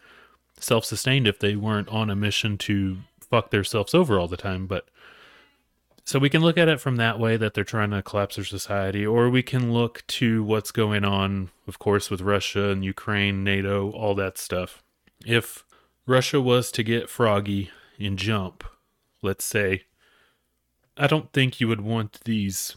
self-sustained 0.59 1.27
if 1.27 1.39
they 1.39 1.55
weren't 1.55 1.89
on 1.89 2.11
a 2.11 2.17
mission 2.17 2.59
to 2.59 2.99
fuck 3.33 3.51
themselves 3.51 3.95
over 3.95 4.19
all 4.19 4.29
the 4.29 4.37
time. 4.37 4.67
But 4.67 4.87
so 6.05 6.19
we 6.19 6.29
can 6.29 6.43
look 6.43 6.59
at 6.59 6.69
it 6.69 6.81
from 6.81 6.97
that 6.97 7.19
way 7.19 7.39
that 7.39 7.55
they're 7.55 7.65
trying 7.65 7.91
to 7.93 8.03
collapse 8.03 8.37
their 8.37 8.45
society, 8.45 9.07
or 9.07 9.31
we 9.31 9.43
can 9.43 9.73
look 9.73 10.07
to 10.09 10.45
what's 10.45 10.71
going 10.71 11.03
on, 11.03 11.49
of 11.67 11.79
course, 11.79 12.11
with 12.11 12.21
Russia 12.21 12.69
and 12.69 12.85
Ukraine, 12.85 13.43
NATO, 13.43 13.91
all 13.93 14.15
that 14.17 14.37
stuff. 14.37 14.83
If 15.25 15.65
Russia 16.07 16.43
was 16.43 16.71
to 16.73 16.83
get 16.83 17.09
froggy 17.09 17.71
and 17.99 18.19
jump, 18.19 18.65
let's 19.23 19.47
say, 19.47 19.85
I 20.99 21.07
don't 21.07 21.33
think 21.33 21.59
you 21.59 21.69
would 21.69 21.81
want 21.81 22.21
these 22.25 22.77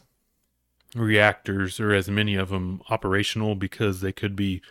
reactors 0.94 1.78
or 1.78 1.92
as 1.92 2.08
many 2.08 2.34
of 2.34 2.48
them 2.48 2.80
operational 2.88 3.56
because 3.56 4.00
they 4.00 4.12
could 4.12 4.34
be 4.34 4.62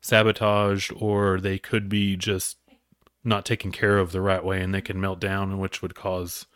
sabotaged 0.00 0.92
or 0.96 1.38
they 1.38 1.58
could 1.58 1.88
be 1.88 2.16
just 2.16 2.56
not 3.28 3.44
taken 3.44 3.70
care 3.70 3.98
of 3.98 4.12
the 4.12 4.20
right 4.20 4.44
way 4.44 4.60
and 4.60 4.74
they 4.74 4.80
can 4.80 5.00
melt 5.00 5.20
down, 5.20 5.58
which 5.58 5.82
would 5.82 5.94
cause 5.94 6.46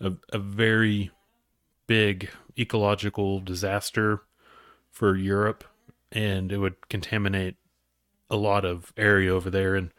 a, 0.00 0.12
a 0.32 0.38
very 0.38 1.10
big 1.86 2.30
ecological 2.58 3.40
disaster 3.40 4.22
for 4.90 5.16
Europe 5.16 5.64
and 6.12 6.52
it 6.52 6.58
would 6.58 6.88
contaminate 6.88 7.56
a 8.30 8.36
lot 8.36 8.64
of 8.64 8.92
area 8.96 9.32
over 9.32 9.50
there 9.50 9.74
and 9.74 9.90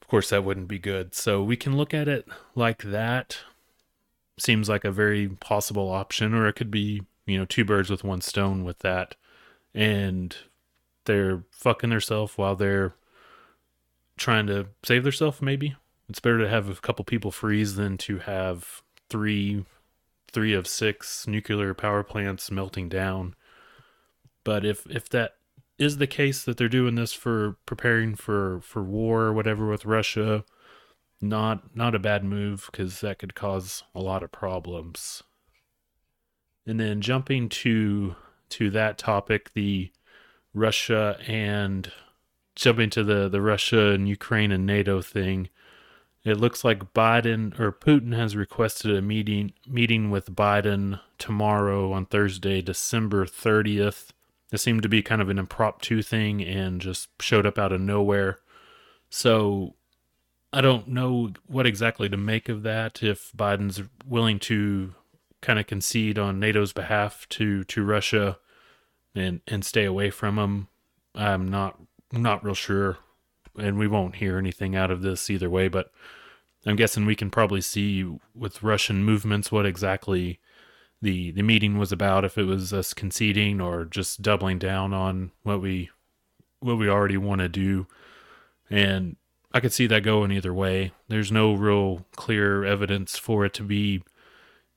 of 0.00 0.08
course 0.08 0.30
that 0.30 0.44
wouldn't 0.44 0.68
be 0.68 0.78
good. 0.78 1.14
So 1.14 1.42
we 1.42 1.56
can 1.56 1.76
look 1.76 1.92
at 1.92 2.08
it 2.08 2.26
like 2.54 2.82
that. 2.84 3.38
Seems 4.38 4.68
like 4.68 4.84
a 4.84 4.90
very 4.90 5.28
possible 5.28 5.90
option 5.90 6.34
or 6.34 6.48
it 6.48 6.54
could 6.54 6.70
be, 6.70 7.02
you 7.26 7.38
know, 7.38 7.44
two 7.44 7.64
birds 7.64 7.90
with 7.90 8.04
one 8.04 8.20
stone 8.20 8.64
with 8.64 8.78
that 8.80 9.16
and 9.74 10.36
they're 11.04 11.44
fucking 11.50 11.90
themselves 11.90 12.36
while 12.36 12.56
they're 12.56 12.94
trying 14.20 14.46
to 14.46 14.68
save 14.84 15.02
themselves 15.02 15.42
maybe? 15.42 15.74
It's 16.08 16.20
better 16.20 16.38
to 16.38 16.48
have 16.48 16.68
a 16.68 16.74
couple 16.74 17.04
people 17.04 17.30
freeze 17.30 17.74
than 17.74 17.96
to 17.98 18.18
have 18.18 18.82
three 19.08 19.64
three 20.30 20.54
of 20.54 20.68
six 20.68 21.26
nuclear 21.26 21.74
power 21.74 22.04
plants 22.04 22.50
melting 22.50 22.88
down. 22.88 23.34
But 24.44 24.64
if 24.64 24.86
if 24.88 25.08
that 25.08 25.32
is 25.78 25.96
the 25.96 26.06
case 26.06 26.44
that 26.44 26.56
they're 26.56 26.68
doing 26.68 26.94
this 26.94 27.12
for 27.12 27.56
preparing 27.66 28.14
for 28.14 28.60
for 28.60 28.82
war 28.82 29.22
or 29.22 29.32
whatever 29.32 29.66
with 29.66 29.86
Russia 29.86 30.44
not 31.20 31.74
not 31.76 31.94
a 31.94 31.98
bad 31.98 32.24
move 32.24 32.70
cuz 32.72 33.00
that 33.00 33.18
could 33.18 33.34
cause 33.34 33.82
a 33.94 34.00
lot 34.00 34.22
of 34.22 34.30
problems. 34.30 35.22
And 36.66 36.78
then 36.78 37.00
jumping 37.00 37.48
to 37.48 38.16
to 38.50 38.70
that 38.70 38.98
topic 38.98 39.52
the 39.52 39.92
Russia 40.52 41.18
and 41.26 41.90
jumping 42.60 42.90
to 42.90 43.02
the 43.02 43.28
the 43.28 43.40
Russia 43.40 43.88
and 43.88 44.08
Ukraine 44.08 44.52
and 44.52 44.66
NATO 44.66 45.00
thing, 45.00 45.48
it 46.24 46.38
looks 46.38 46.62
like 46.62 46.92
Biden 46.92 47.58
or 47.58 47.72
Putin 47.72 48.14
has 48.14 48.36
requested 48.36 48.94
a 48.94 49.02
meeting 49.02 49.52
meeting 49.66 50.10
with 50.10 50.34
Biden 50.34 51.00
tomorrow 51.18 51.92
on 51.92 52.06
Thursday, 52.06 52.60
December 52.60 53.24
30th. 53.24 54.10
It 54.52 54.58
seemed 54.58 54.82
to 54.82 54.88
be 54.88 55.02
kind 55.02 55.22
of 55.22 55.30
an 55.30 55.38
impromptu 55.38 56.02
thing 56.02 56.42
and 56.42 56.80
just 56.80 57.08
showed 57.20 57.46
up 57.46 57.58
out 57.58 57.72
of 57.72 57.80
nowhere. 57.80 58.40
So 59.08 59.74
I 60.52 60.60
don't 60.60 60.88
know 60.88 61.30
what 61.46 61.66
exactly 61.66 62.08
to 62.08 62.16
make 62.16 62.48
of 62.48 62.62
that 62.64 63.02
if 63.02 63.32
Biden's 63.34 63.82
willing 64.04 64.38
to 64.40 64.94
kind 65.40 65.58
of 65.58 65.66
concede 65.66 66.18
on 66.18 66.38
NATO's 66.38 66.74
behalf 66.74 67.26
to 67.30 67.64
to 67.64 67.84
Russia 67.84 68.38
and 69.14 69.40
and 69.46 69.64
stay 69.64 69.86
away 69.86 70.10
from 70.10 70.36
them. 70.36 70.68
I'm 71.14 71.48
not 71.48 71.76
I'm 72.12 72.22
not 72.22 72.44
real 72.44 72.54
sure, 72.54 72.98
and 73.58 73.78
we 73.78 73.86
won't 73.86 74.16
hear 74.16 74.38
anything 74.38 74.74
out 74.74 74.90
of 74.90 75.02
this 75.02 75.30
either 75.30 75.50
way. 75.50 75.68
But 75.68 75.92
I'm 76.66 76.76
guessing 76.76 77.06
we 77.06 77.16
can 77.16 77.30
probably 77.30 77.60
see 77.60 78.06
with 78.34 78.62
Russian 78.62 79.04
movements 79.04 79.52
what 79.52 79.66
exactly 79.66 80.40
the 81.02 81.30
the 81.30 81.42
meeting 81.42 81.78
was 81.78 81.92
about. 81.92 82.24
If 82.24 82.36
it 82.36 82.44
was 82.44 82.72
us 82.72 82.94
conceding 82.94 83.60
or 83.60 83.84
just 83.84 84.22
doubling 84.22 84.58
down 84.58 84.92
on 84.92 85.30
what 85.42 85.60
we 85.60 85.90
what 86.60 86.78
we 86.78 86.88
already 86.88 87.16
want 87.16 87.40
to 87.40 87.48
do, 87.48 87.86
and 88.68 89.16
I 89.52 89.60
could 89.60 89.72
see 89.72 89.86
that 89.88 90.02
going 90.02 90.30
either 90.30 90.54
way. 90.54 90.92
There's 91.08 91.32
no 91.32 91.54
real 91.54 92.06
clear 92.16 92.64
evidence 92.64 93.18
for 93.18 93.44
it 93.44 93.54
to 93.54 93.62
be 93.62 94.02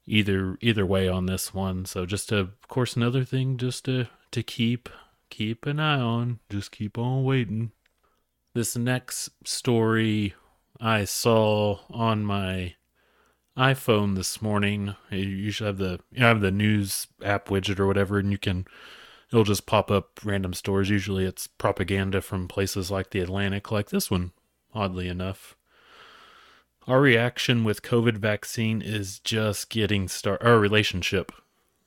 either 0.06 0.58
either 0.62 0.86
way 0.86 1.08
on 1.08 1.26
this 1.26 1.54
one. 1.54 1.86
So 1.86 2.06
just 2.06 2.30
to, 2.30 2.38
of 2.38 2.68
course, 2.68 2.96
another 2.96 3.24
thing 3.24 3.58
just 3.58 3.86
to 3.86 4.08
to 4.32 4.44
keep 4.44 4.90
keep 5.34 5.66
an 5.66 5.80
eye 5.80 6.00
on. 6.00 6.40
Just 6.50 6.72
keep 6.72 6.98
on 6.98 7.24
waiting. 7.24 7.72
This 8.54 8.78
next 8.78 9.32
story 9.44 10.36
I 10.80 11.06
saw 11.06 11.80
on 11.90 12.24
my 12.24 12.76
iPhone 13.58 14.16
this 14.16 14.44
morning. 14.44 14.96
You 15.10 15.18
usually 15.18 15.68
have 15.68 15.80
the 15.80 16.00
you 16.12 16.20
know, 16.20 16.28
have 16.28 16.42
the 16.42 16.52
news 16.52 17.08
app 17.24 17.48
widget 17.48 17.80
or 17.80 17.88
whatever, 17.88 18.20
and 18.20 18.32
you 18.32 18.38
can 18.38 18.66
it'll 19.32 19.44
just 19.44 19.66
pop 19.66 19.90
up 19.90 20.20
random 20.24 20.54
stories. 20.54 20.92
Usually 20.92 21.26
it's 21.26 21.48
propaganda 21.48 22.22
from 22.22 22.48
places 22.48 22.92
like 22.92 23.10
the 23.10 23.20
Atlantic, 23.20 23.72
like 23.72 23.90
this 23.90 24.12
one, 24.12 24.34
oddly 24.72 25.08
enough. 25.08 25.56
Our 26.86 27.02
reaction 27.02 27.64
with 27.64 27.82
COVID 27.82 28.18
vaccine 28.18 28.84
is 28.84 29.18
just 29.18 29.72
getting 29.72 30.08
started. 30.08 30.46
Our 30.46 30.60
relationship. 30.60 31.32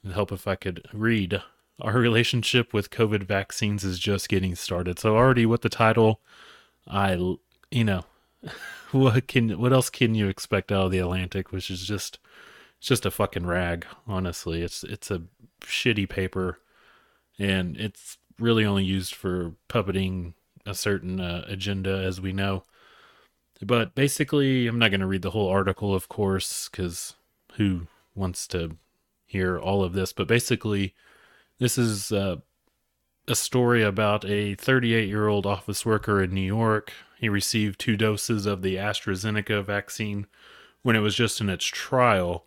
It'd 0.03 0.15
help 0.15 0.33
if 0.33 0.49
I 0.49 0.57
could 0.57 0.85
read 0.93 1.43
our 1.81 1.95
relationship 1.95 2.73
with 2.73 2.91
COVID 2.91 3.25
vaccines 3.25 3.85
is 3.85 3.99
just 3.99 4.29
getting 4.29 4.55
started. 4.55 4.99
So 4.99 5.17
already 5.17 5.47
with 5.47 5.63
the 5.63 5.69
title, 5.69 6.21
I 6.87 7.15
you 7.71 7.85
know, 7.85 8.05
what 8.93 9.29
can 9.29 9.59
what 9.61 9.73
else 9.73 9.91
can 9.91 10.15
you 10.15 10.29
expect 10.29 10.73
out 10.73 10.87
of 10.87 10.91
the 10.91 10.99
Atlantic, 10.99 11.53
which 11.53 11.71
is 11.71 11.87
just 11.87 12.19
it's 12.79 12.89
just 12.89 13.07
a 13.07 13.11
fucking 13.11 13.47
rag, 13.47 13.87
honestly. 14.07 14.63
It's 14.63 14.85
it's 14.85 15.11
a 15.11 15.23
shitty 15.61 16.09
paper 16.09 16.59
and 17.39 17.77
it's 17.77 18.19
really 18.39 18.65
only 18.65 18.85
used 18.85 19.15
for 19.15 19.55
puppeting 19.69 20.35
a 20.65 20.75
certain 20.75 21.21
uh, 21.21 21.45
agenda, 21.47 21.99
as 21.99 22.21
we 22.21 22.33
know. 22.33 22.65
But 23.63 23.95
basically, 23.95 24.67
I'm 24.67 24.79
not 24.79 24.91
going 24.91 25.01
to 25.01 25.07
read 25.07 25.23
the 25.23 25.31
whole 25.31 25.49
article, 25.49 25.95
of 25.95 26.09
course, 26.09 26.69
because 26.69 27.15
who 27.55 27.87
wants 28.15 28.47
to 28.49 28.77
hear 29.25 29.59
all 29.59 29.83
of 29.83 29.95
this? 29.95 30.13
But 30.13 30.29
basically, 30.29 30.95
this 31.59 31.79
is 31.79 32.13
uh, 32.13 32.37
a 33.29 33.35
story 33.35 33.83
about 33.83 34.25
a 34.25 34.55
38 34.55 35.09
year 35.09 35.29
old 35.29 35.47
office 35.47 35.85
worker 35.85 36.23
in 36.23 36.33
New 36.33 36.41
York. 36.41 36.93
He 37.19 37.29
received 37.29 37.81
two 37.81 37.97
doses 37.97 38.47
of 38.47 38.63
the 38.63 38.77
AstraZeneca 38.77 39.65
vaccine 39.65 40.27
when 40.83 40.97
it 40.97 41.01
was 41.01 41.15
just 41.15 41.41
in 41.41 41.49
its 41.49 41.65
trial, 41.65 42.47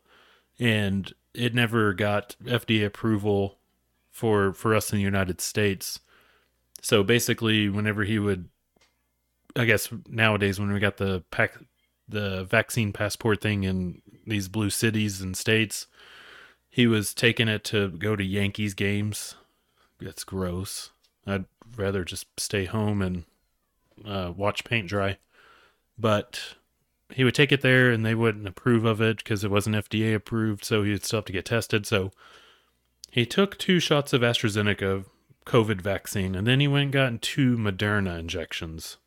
and 0.60 1.12
it 1.34 1.54
never 1.54 1.94
got 1.94 2.36
FDA 2.44 2.86
approval 2.86 3.58
for 4.12 4.54
for 4.54 4.76
us 4.76 4.92
in 4.92 4.98
the 4.98 5.04
United 5.04 5.42
States. 5.42 6.00
So 6.82 7.04
basically, 7.04 7.68
whenever 7.68 8.04
he 8.04 8.20
would, 8.20 8.50
I 9.56 9.66
guess 9.66 9.90
nowadays 10.08 10.60
when 10.60 10.72
we 10.72 10.80
got 10.80 10.98
the 10.98 11.24
pack, 11.32 11.58
the 12.08 12.44
vaccine 12.46 12.94
passport 12.94 13.42
thing 13.42 13.64
in 13.64 14.02
these 14.26 14.48
blue 14.48 14.70
cities 14.70 15.20
and 15.20 15.36
states, 15.36 15.88
he 16.70 16.88
was 16.88 17.14
taking 17.14 17.48
it 17.48 17.64
to 17.66 17.90
go 17.90 18.16
to 18.16 18.24
Yankees 18.24 18.74
games 18.74 19.36
That's 20.00 20.24
gross. 20.24 20.92
I'd 21.26 21.46
rather 21.76 22.04
just 22.04 22.28
stay 22.40 22.66
home 22.66 23.02
and 23.02 23.26
uh, 24.06 24.32
watch 24.36 24.64
paint 24.64 24.88
dry. 24.88 25.18
But 25.98 26.56
he 27.10 27.24
would 27.24 27.36
take 27.36 27.52
it 27.52 27.62
there 27.62 27.92
and 27.92 28.06
they 28.06 28.16
wouldn't 28.16 28.48
approve 28.48 28.86
of 28.86 29.02
it 29.02 29.18
because 29.18 29.44
it 29.44 29.52
wasn't 29.52 29.76
FDA 29.76 30.16
approved, 30.16 30.64
so 30.64 30.84
he'd 30.84 31.04
still 31.04 31.18
have 31.18 31.26
to 31.26 31.34
get 31.34 31.46
tested. 31.46 31.86
So 31.86 32.12
he 33.12 33.26
took 33.26 33.58
two 33.58 33.80
shots 33.80 34.14
of 34.14 34.22
AstraZeneca 34.22 35.06
COVID 35.46 35.82
vaccine 35.82 36.36
and 36.36 36.46
then 36.46 36.60
he 36.60 36.68
went 36.68 36.84
and 36.84 36.92
got 36.94 37.22
two 37.22 37.58
Moderna 37.58 38.20
injections. 38.20 38.98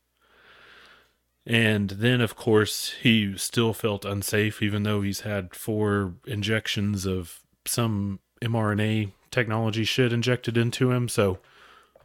And 1.44 1.90
then, 1.90 2.20
of 2.20 2.36
course, 2.36 2.94
he 3.02 3.36
still 3.36 3.72
felt 3.72 4.04
unsafe, 4.04 4.62
even 4.62 4.84
though 4.84 5.00
he's 5.00 5.20
had 5.20 5.56
four 5.56 6.14
injections 6.24 7.04
of 7.04 7.41
some 7.66 8.20
mRNA 8.40 9.12
technology 9.30 9.84
shit 9.84 10.12
injected 10.12 10.56
into 10.56 10.90
him. 10.90 11.08
So 11.08 11.38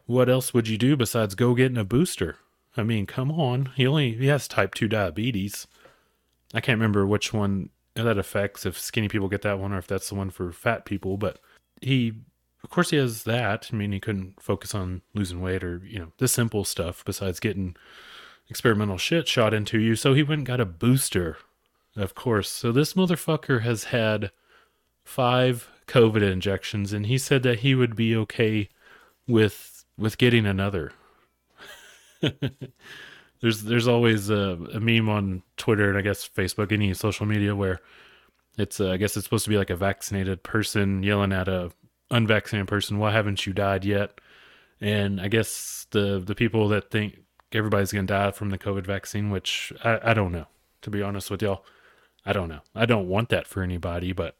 what 0.06 0.28
else 0.28 0.54
would 0.54 0.68
you 0.68 0.78
do 0.78 0.96
besides 0.96 1.34
go 1.34 1.54
getting 1.54 1.78
a 1.78 1.84
booster? 1.84 2.36
I 2.76 2.82
mean, 2.82 3.06
come 3.06 3.30
on. 3.30 3.70
He 3.76 3.86
only 3.86 4.14
he 4.14 4.26
has 4.28 4.48
type 4.48 4.74
2 4.74 4.88
diabetes. 4.88 5.66
I 6.54 6.60
can't 6.60 6.78
remember 6.78 7.06
which 7.06 7.32
one 7.32 7.70
that 7.94 8.18
affects 8.18 8.64
if 8.64 8.78
skinny 8.78 9.08
people 9.08 9.28
get 9.28 9.42
that 9.42 9.58
one 9.58 9.72
or 9.72 9.78
if 9.78 9.86
that's 9.86 10.08
the 10.08 10.14
one 10.14 10.30
for 10.30 10.52
fat 10.52 10.84
people, 10.84 11.16
but 11.16 11.40
he 11.80 12.14
of 12.64 12.70
course 12.70 12.90
he 12.90 12.96
has 12.96 13.24
that. 13.24 13.70
I 13.72 13.76
mean, 13.76 13.92
he 13.92 14.00
couldn't 14.00 14.40
focus 14.42 14.74
on 14.74 15.02
losing 15.14 15.40
weight 15.40 15.62
or, 15.62 15.82
you 15.84 15.98
know, 15.98 16.12
the 16.18 16.28
simple 16.28 16.64
stuff 16.64 17.04
besides 17.04 17.40
getting 17.40 17.76
experimental 18.48 18.98
shit 18.98 19.28
shot 19.28 19.54
into 19.54 19.78
you. 19.78 19.94
So 19.94 20.14
he 20.14 20.22
went 20.22 20.40
and 20.40 20.46
got 20.46 20.60
a 20.60 20.66
booster. 20.66 21.38
Of 21.96 22.14
course. 22.14 22.48
So 22.48 22.70
this 22.72 22.94
motherfucker 22.94 23.62
has 23.62 23.84
had 23.84 24.30
five 25.08 25.70
COVID 25.86 26.20
injections, 26.20 26.92
and 26.92 27.06
he 27.06 27.16
said 27.16 27.42
that 27.42 27.60
he 27.60 27.74
would 27.74 27.96
be 27.96 28.14
okay 28.14 28.68
with 29.26 29.84
with 29.96 30.18
getting 30.18 30.46
another. 30.46 30.92
there's 33.40 33.62
there's 33.62 33.88
always 33.88 34.28
a, 34.28 34.58
a, 34.74 34.80
meme 34.80 35.08
on 35.08 35.42
Twitter 35.56 35.88
and 35.88 35.96
I 35.96 36.02
guess 36.02 36.28
Facebook, 36.28 36.72
any 36.72 36.92
social 36.92 37.24
media 37.24 37.56
where 37.56 37.80
it's 38.58 38.80
uh, 38.80 38.90
I 38.90 38.98
guess 38.98 39.16
it's 39.16 39.24
supposed 39.24 39.44
to 39.44 39.50
be 39.50 39.56
like 39.56 39.70
a 39.70 39.76
vaccinated 39.76 40.42
person 40.42 41.02
yelling 41.02 41.32
at 41.32 41.48
a 41.48 41.72
unvaccinated 42.10 42.68
person, 42.68 42.98
"Why 42.98 43.10
haven't 43.12 43.46
you 43.46 43.54
died 43.54 43.86
yet?" 43.86 44.20
And 44.80 45.20
I 45.20 45.28
guess 45.28 45.86
the 45.90 46.22
the 46.24 46.34
people 46.34 46.68
that 46.68 46.90
think 46.90 47.18
everybody's 47.52 47.92
gonna 47.92 48.06
die 48.06 48.30
from 48.32 48.50
the 48.50 48.58
COVID 48.58 48.84
vaccine, 48.84 49.30
which 49.30 49.72
I, 49.82 50.10
I 50.10 50.14
don't 50.14 50.32
know, 50.32 50.48
to 50.82 50.90
be 50.90 51.00
honest 51.00 51.30
with 51.30 51.40
y'all, 51.40 51.64
I 52.26 52.34
don't 52.34 52.50
know. 52.50 52.60
I 52.74 52.84
don't 52.84 53.08
want 53.08 53.30
that 53.30 53.46
for 53.46 53.62
anybody, 53.62 54.12
but 54.12 54.36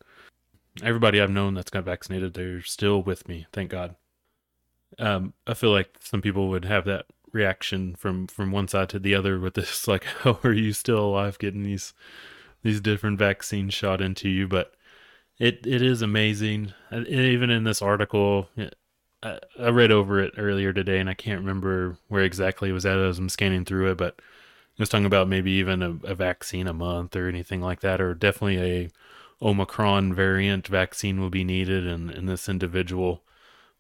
everybody 0.83 1.21
I've 1.21 1.31
known 1.31 1.55
that's 1.55 1.71
got 1.71 1.85
vaccinated, 1.85 2.35
they're 2.35 2.63
still 2.63 3.03
with 3.03 3.29
me. 3.29 3.47
Thank 3.53 3.71
God. 3.71 3.97
Um, 4.99 5.35
I 5.47 5.55
feel 5.55 5.71
like 5.71 5.97
some 6.01 6.23
people 6.23 6.49
would 6.49 6.65
have 6.65 6.85
that 6.87 7.07
reaction 7.33 7.95
from 7.95 8.27
from 8.27 8.51
one 8.53 8.69
side 8.69 8.89
to 8.91 8.99
the 8.99 9.15
other 9.15 9.39
with 9.39 9.55
this, 9.55 9.87
like, 9.89 10.05
how 10.05 10.39
are 10.43 10.53
you 10.53 10.73
still 10.73 11.01
alive 11.01 11.39
getting 11.39 11.63
these 11.63 11.93
these 12.63 12.81
different 12.81 13.19
vaccines 13.19 13.75
shot 13.75 14.01
into 14.01 14.29
you? 14.29 14.49
But 14.49 14.75
it 15.39 15.67
it 15.67 15.83
is 15.83 16.03
amazing. 16.03 16.73
Even 16.93 17.51
in 17.51 17.65
this 17.65 17.83
article, 17.83 18.49
I, 19.23 19.39
I 19.59 19.69
read 19.69 19.93
over 19.93 20.21
it 20.21 20.35
earlier 20.37 20.73
today, 20.73 20.99
and 20.99 21.09
I 21.11 21.15
can't 21.15 21.41
remember 21.41 21.97
where 22.09 22.23
exactly 22.25 22.71
it 22.71 22.73
was 22.73 22.87
at 22.87 22.99
as 22.99 23.19
I'm 23.19 23.29
scanning 23.29 23.65
through 23.65 23.91
it, 23.93 23.99
but 23.99 24.15
it 24.19 24.81
was 24.81 24.89
talking 24.89 25.07
about 25.07 25.29
maybe 25.29 25.53
even 25.53 25.83
a, 25.83 25.91
a 26.05 26.15
vaccine 26.15 26.67
a 26.69 26.73
month 26.73 27.17
or 27.17 27.29
anything 27.29 27.61
like 27.61 27.81
that, 27.81 28.01
or 28.01 28.15
definitely 28.15 28.59
a 28.61 28.91
Omicron 29.41 30.13
variant 30.15 30.67
vaccine 30.67 31.21
will 31.21 31.31
be 31.31 31.45
needed, 31.45 31.87
and, 31.87 32.11
and 32.11 32.29
this 32.29 32.49
individual 32.49 33.23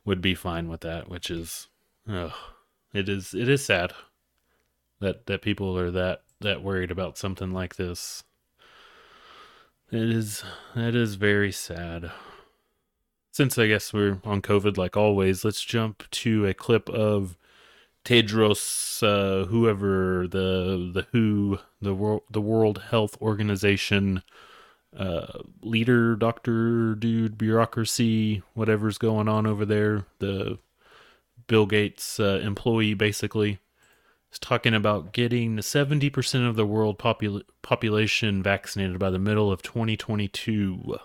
would 0.05 0.21
be 0.21 0.35
fine 0.35 0.68
with 0.68 0.81
that, 0.83 1.09
which 1.09 1.31
is, 1.31 1.68
ugh, 2.09 2.33
it 2.92 3.09
is 3.09 3.35
it 3.35 3.49
is 3.49 3.64
sad 3.64 3.92
that 5.01 5.27
that 5.27 5.42
people 5.42 5.77
are 5.79 5.90
that 5.90 6.23
that 6.40 6.62
worried 6.62 6.90
about 6.90 7.18
something 7.18 7.53
like 7.53 7.77
this. 7.77 8.25
It 9.90 10.11
is 10.11 10.44
it 10.77 10.94
is 10.94 11.16
very 11.16 11.53
sad. 11.53 12.11
Since 13.33 13.59
I 13.59 13.68
guess 13.68 13.92
we're 13.92 14.21
on 14.25 14.42
COVID 14.42 14.77
like 14.77 14.97
always, 14.97 15.44
let's 15.44 15.62
jump 15.62 16.05
to 16.11 16.47
a 16.47 16.55
clip 16.55 16.88
of 16.88 17.37
Tedros, 18.05 19.03
uh, 19.03 19.47
whoever 19.47 20.27
the 20.27 20.90
the 20.92 21.07
WHO, 21.12 21.59
the 21.81 21.94
world 21.94 22.23
the 22.31 22.40
World 22.40 22.83
Health 22.90 23.21
Organization 23.21 24.23
uh, 24.96 25.42
leader, 25.62 26.16
doctor, 26.16 26.94
dude, 26.94 27.37
bureaucracy, 27.38 28.42
whatever's 28.55 28.98
going 28.98 29.29
on 29.29 29.46
over 29.46 29.64
there, 29.64 30.07
the 30.18 30.59
Bill 31.46 31.66
Gates 31.66 32.18
uh, 32.18 32.40
employee 32.42 32.94
basically 32.94 33.59
is 34.33 34.38
talking 34.38 34.74
about 34.74 35.12
getting 35.12 35.57
70% 35.57 36.48
of 36.48 36.57
the 36.57 36.66
world 36.66 36.98
popul- 36.98 37.42
population 37.62 38.42
vaccinated 38.42 38.98
by 38.98 39.11
the 39.11 39.18
middle 39.18 39.51
of 39.51 39.62
2022. 39.62 40.96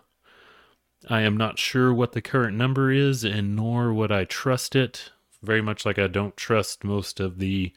I 1.10 1.22
am 1.22 1.36
not 1.36 1.60
sure 1.60 1.94
what 1.94 2.14
the 2.14 2.22
current 2.22 2.58
number 2.58 2.92
is, 2.92 3.24
and 3.24 3.56
nor 3.56 3.94
would 3.94 4.12
I 4.12 4.24
trust 4.26 4.76
it. 4.76 5.12
Very 5.42 5.62
much 5.62 5.86
like 5.86 6.00
I 6.00 6.08
don't 6.08 6.38
trust 6.38 6.84
most 6.84 7.20
of 7.20 7.40
the 7.40 7.74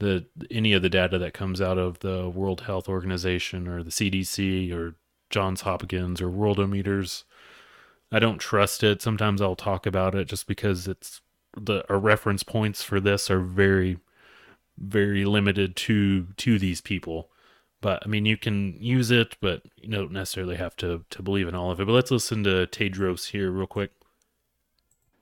the 0.00 0.24
any 0.48 0.72
of 0.72 0.80
the 0.80 0.88
data 0.88 1.18
that 1.18 1.34
comes 1.34 1.60
out 1.60 1.76
of 1.76 1.98
the 1.98 2.28
World 2.28 2.62
Health 2.62 2.88
Organization 2.88 3.66
or 3.66 3.82
the 3.82 3.90
CDC 3.90 4.72
or 4.72 4.94
Johns 5.30 5.62
Hopkins 5.62 6.20
or 6.20 6.28
Worldometers. 6.28 7.24
I 8.10 8.18
don't 8.18 8.38
trust 8.38 8.82
it. 8.82 9.02
Sometimes 9.02 9.42
I'll 9.42 9.56
talk 9.56 9.86
about 9.86 10.14
it 10.14 10.28
just 10.28 10.46
because 10.46 10.88
it's 10.88 11.20
the 11.56 11.84
reference 11.88 12.42
points 12.42 12.82
for 12.82 13.00
this 13.00 13.30
are 13.30 13.40
very 13.40 13.98
very 14.80 15.24
limited 15.24 15.76
to 15.76 16.26
to 16.36 16.58
these 16.58 16.80
people. 16.80 17.30
But 17.80 18.02
I 18.04 18.08
mean, 18.08 18.26
you 18.26 18.36
can 18.36 18.76
use 18.80 19.10
it, 19.10 19.36
but 19.40 19.62
you 19.76 19.90
don't 19.90 20.12
necessarily 20.12 20.56
have 20.56 20.76
to 20.76 21.04
to 21.10 21.22
believe 21.22 21.48
in 21.48 21.54
all 21.54 21.70
of 21.70 21.80
it. 21.80 21.86
But 21.86 21.92
let's 21.92 22.10
listen 22.10 22.44
to 22.44 22.66
Tedros 22.66 23.30
here 23.30 23.50
real 23.50 23.66
quick. 23.66 23.92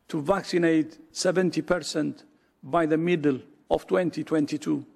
To 0.08 0.22
vaccinate 0.22 1.12
70% 1.12 2.22
by 2.62 2.86
the 2.86 2.96
middle 2.96 3.40
of 3.70 3.86
2022. 3.88 4.86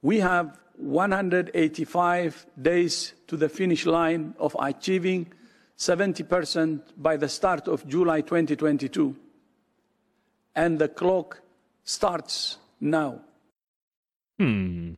We 0.00 0.20
have 0.20 0.60
185 0.76 2.46
days 2.60 3.14
to 3.26 3.36
the 3.36 3.48
finish 3.48 3.86
line 3.86 4.34
of 4.38 4.56
achieving 4.58 5.32
70% 5.78 6.80
by 6.96 7.16
the 7.16 7.28
start 7.28 7.68
of 7.68 7.86
July 7.86 8.20
2022. 8.20 9.16
And 10.54 10.78
the 10.78 10.88
clock 10.88 11.40
starts 11.84 12.58
now. 12.80 13.20
Hmm. 14.38 14.94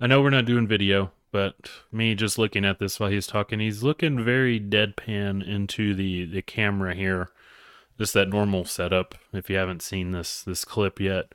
I 0.00 0.06
know 0.06 0.22
we're 0.22 0.30
not 0.30 0.44
doing 0.44 0.68
video, 0.68 1.10
but 1.32 1.70
me 1.90 2.14
just 2.14 2.38
looking 2.38 2.64
at 2.64 2.78
this 2.78 3.00
while 3.00 3.10
he's 3.10 3.26
talking, 3.26 3.58
he's 3.60 3.82
looking 3.82 4.24
very 4.24 4.60
deadpan 4.60 5.46
into 5.46 5.94
the, 5.94 6.24
the 6.24 6.42
camera 6.42 6.94
here. 6.94 7.30
Just 7.98 8.14
that 8.14 8.28
normal 8.28 8.64
setup. 8.64 9.16
If 9.32 9.50
you 9.50 9.56
haven't 9.56 9.82
seen 9.82 10.12
this 10.12 10.42
this 10.44 10.64
clip 10.64 11.00
yet, 11.00 11.32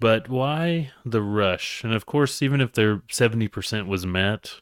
but 0.00 0.28
why 0.28 0.92
the 1.04 1.22
rush? 1.22 1.84
And 1.84 1.92
of 1.92 2.06
course, 2.06 2.42
even 2.42 2.60
if 2.60 2.72
their 2.72 2.98
70% 2.98 3.86
was 3.86 4.06
met, 4.06 4.60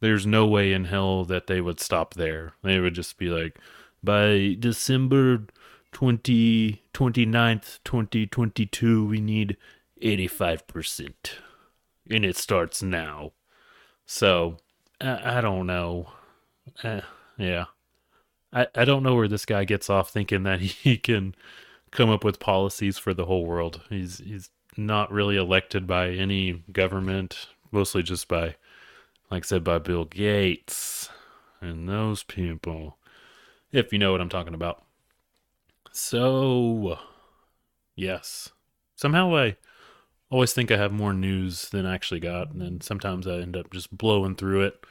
there's 0.00 0.26
no 0.26 0.46
way 0.46 0.72
in 0.72 0.84
hell 0.84 1.24
that 1.24 1.46
they 1.46 1.60
would 1.60 1.80
stop 1.80 2.14
there. 2.14 2.54
They 2.62 2.78
would 2.80 2.94
just 2.94 3.16
be 3.16 3.28
like, 3.28 3.58
by 4.02 4.56
December 4.58 5.46
20, 5.92 6.82
29th, 6.92 7.78
2022, 7.84 9.06
we 9.06 9.20
need 9.20 9.56
85%. 10.02 11.14
And 12.10 12.24
it 12.24 12.36
starts 12.36 12.82
now. 12.82 13.32
So, 14.04 14.58
I, 15.00 15.38
I 15.38 15.40
don't 15.40 15.66
know. 15.66 16.08
Uh, 16.82 17.00
yeah. 17.38 17.66
I, 18.52 18.66
I 18.74 18.84
don't 18.84 19.02
know 19.02 19.14
where 19.14 19.28
this 19.28 19.46
guy 19.46 19.64
gets 19.64 19.88
off 19.88 20.10
thinking 20.10 20.42
that 20.44 20.60
he 20.60 20.96
can 20.96 21.34
come 21.90 22.10
up 22.10 22.24
with 22.24 22.40
policies 22.40 22.98
for 22.98 23.14
the 23.14 23.24
whole 23.24 23.46
world. 23.46 23.80
He's 23.88 24.18
he's 24.18 24.50
not 24.76 25.12
really 25.12 25.36
elected 25.36 25.86
by 25.86 26.10
any 26.10 26.64
government, 26.72 27.48
mostly 27.70 28.02
just 28.02 28.28
by, 28.28 28.56
like 29.30 29.44
I 29.44 29.46
said, 29.46 29.64
by 29.64 29.78
Bill 29.78 30.04
Gates 30.04 31.08
and 31.60 31.88
those 31.88 32.22
people. 32.22 32.98
If 33.72 33.92
you 33.92 33.98
know 33.98 34.12
what 34.12 34.20
I'm 34.20 34.28
talking 34.28 34.54
about. 34.54 34.84
So, 35.92 36.98
yes. 37.96 38.50
Somehow 38.96 39.34
I 39.34 39.56
always 40.30 40.52
think 40.52 40.70
I 40.70 40.76
have 40.76 40.92
more 40.92 41.12
news 41.12 41.68
than 41.70 41.86
I 41.86 41.94
actually 41.94 42.20
got, 42.20 42.50
and 42.50 42.60
then 42.60 42.80
sometimes 42.80 43.26
I 43.26 43.34
end 43.34 43.56
up 43.56 43.72
just 43.72 43.96
blowing 43.96 44.34
through 44.34 44.62
it 44.62 44.84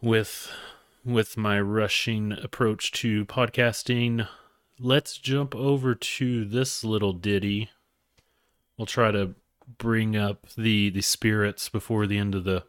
with 0.00 0.50
with 1.04 1.36
my 1.36 1.60
rushing 1.60 2.32
approach 2.32 2.90
to 2.90 3.24
podcasting. 3.26 4.26
Let's 4.78 5.18
jump 5.18 5.54
over 5.54 5.94
to 5.94 6.44
this 6.44 6.82
little 6.82 7.12
ditty. 7.12 7.70
We'll 8.76 8.86
try 8.86 9.10
to 9.10 9.34
bring 9.78 10.16
up 10.16 10.46
the 10.56 10.90
the 10.90 11.02
spirits 11.02 11.68
before 11.68 12.06
the 12.06 12.18
end 12.18 12.34
of 12.34 12.44
the 12.44 12.64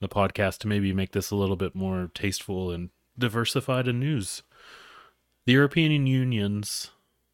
the 0.00 0.08
podcast 0.08 0.58
to 0.58 0.68
maybe 0.68 0.92
make 0.92 1.12
this 1.12 1.30
a 1.30 1.36
little 1.36 1.56
bit 1.56 1.74
more 1.74 2.10
tasteful 2.14 2.70
and 2.70 2.90
diversified 3.18 3.88
in 3.88 4.00
news. 4.00 4.42
The 5.46 5.54
European 5.54 6.06
Union's 6.06 6.90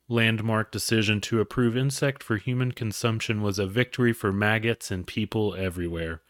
landmark 0.09 0.71
decision 0.71 1.21
to 1.23 1.41
approve 1.41 1.77
insect 1.77 2.23
for 2.23 2.37
human 2.37 2.73
consumption 2.73 3.43
was 3.43 3.59
a 3.59 3.67
victory 3.67 4.13
for 4.13 4.33
maggots 4.33 4.91
and 4.91 5.07
people 5.07 5.55
everywhere. 5.55 6.23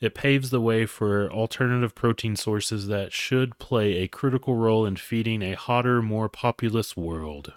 It 0.00 0.14
paves 0.14 0.50
the 0.50 0.60
way 0.60 0.86
for 0.86 1.30
alternative 1.30 1.94
protein 1.94 2.36
sources 2.36 2.86
that 2.86 3.12
should 3.12 3.58
play 3.58 3.98
a 3.98 4.08
critical 4.08 4.54
role 4.54 4.86
in 4.86 4.96
feeding 4.96 5.42
a 5.42 5.54
hotter, 5.54 6.00
more 6.00 6.28
populous 6.28 6.96
world. 6.96 7.52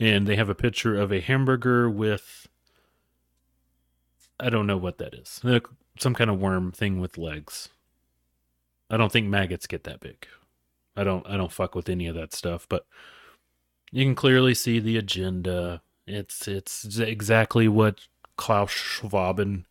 And 0.00 0.26
they 0.26 0.36
have 0.36 0.48
a 0.48 0.54
picture 0.54 0.98
of 0.98 1.12
a 1.12 1.20
hamburger 1.20 1.90
with 1.90 2.48
I 4.40 4.50
don't 4.50 4.66
know 4.66 4.76
what 4.76 4.98
that 4.98 5.14
is. 5.14 5.40
Some 5.98 6.14
kind 6.14 6.30
of 6.30 6.38
worm 6.38 6.70
thing 6.70 7.00
with 7.00 7.18
legs. 7.18 7.70
I 8.90 8.96
don't 8.96 9.10
think 9.10 9.26
maggots 9.26 9.66
get 9.66 9.84
that 9.84 10.00
big. 10.00 10.26
I 10.96 11.04
don't 11.04 11.26
I 11.28 11.36
don't 11.36 11.52
fuck 11.52 11.74
with 11.74 11.88
any 11.88 12.06
of 12.06 12.14
that 12.14 12.32
stuff, 12.32 12.66
but 12.68 12.86
you 13.90 14.04
can 14.04 14.14
clearly 14.14 14.54
see 14.54 14.80
the 14.80 14.96
agenda. 14.96 15.82
It's 16.06 16.48
it's 16.48 16.98
exactly 16.98 17.68
what 17.68 18.06
Klaus 18.36 18.70
Schwaben 18.70 19.64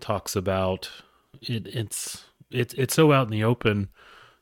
talks 0.00 0.36
about. 0.36 0.90
It 1.40 1.66
it's 1.68 2.24
it's 2.50 2.74
it's 2.74 2.94
so 2.94 3.12
out 3.12 3.26
in 3.26 3.32
the 3.32 3.44
open 3.44 3.88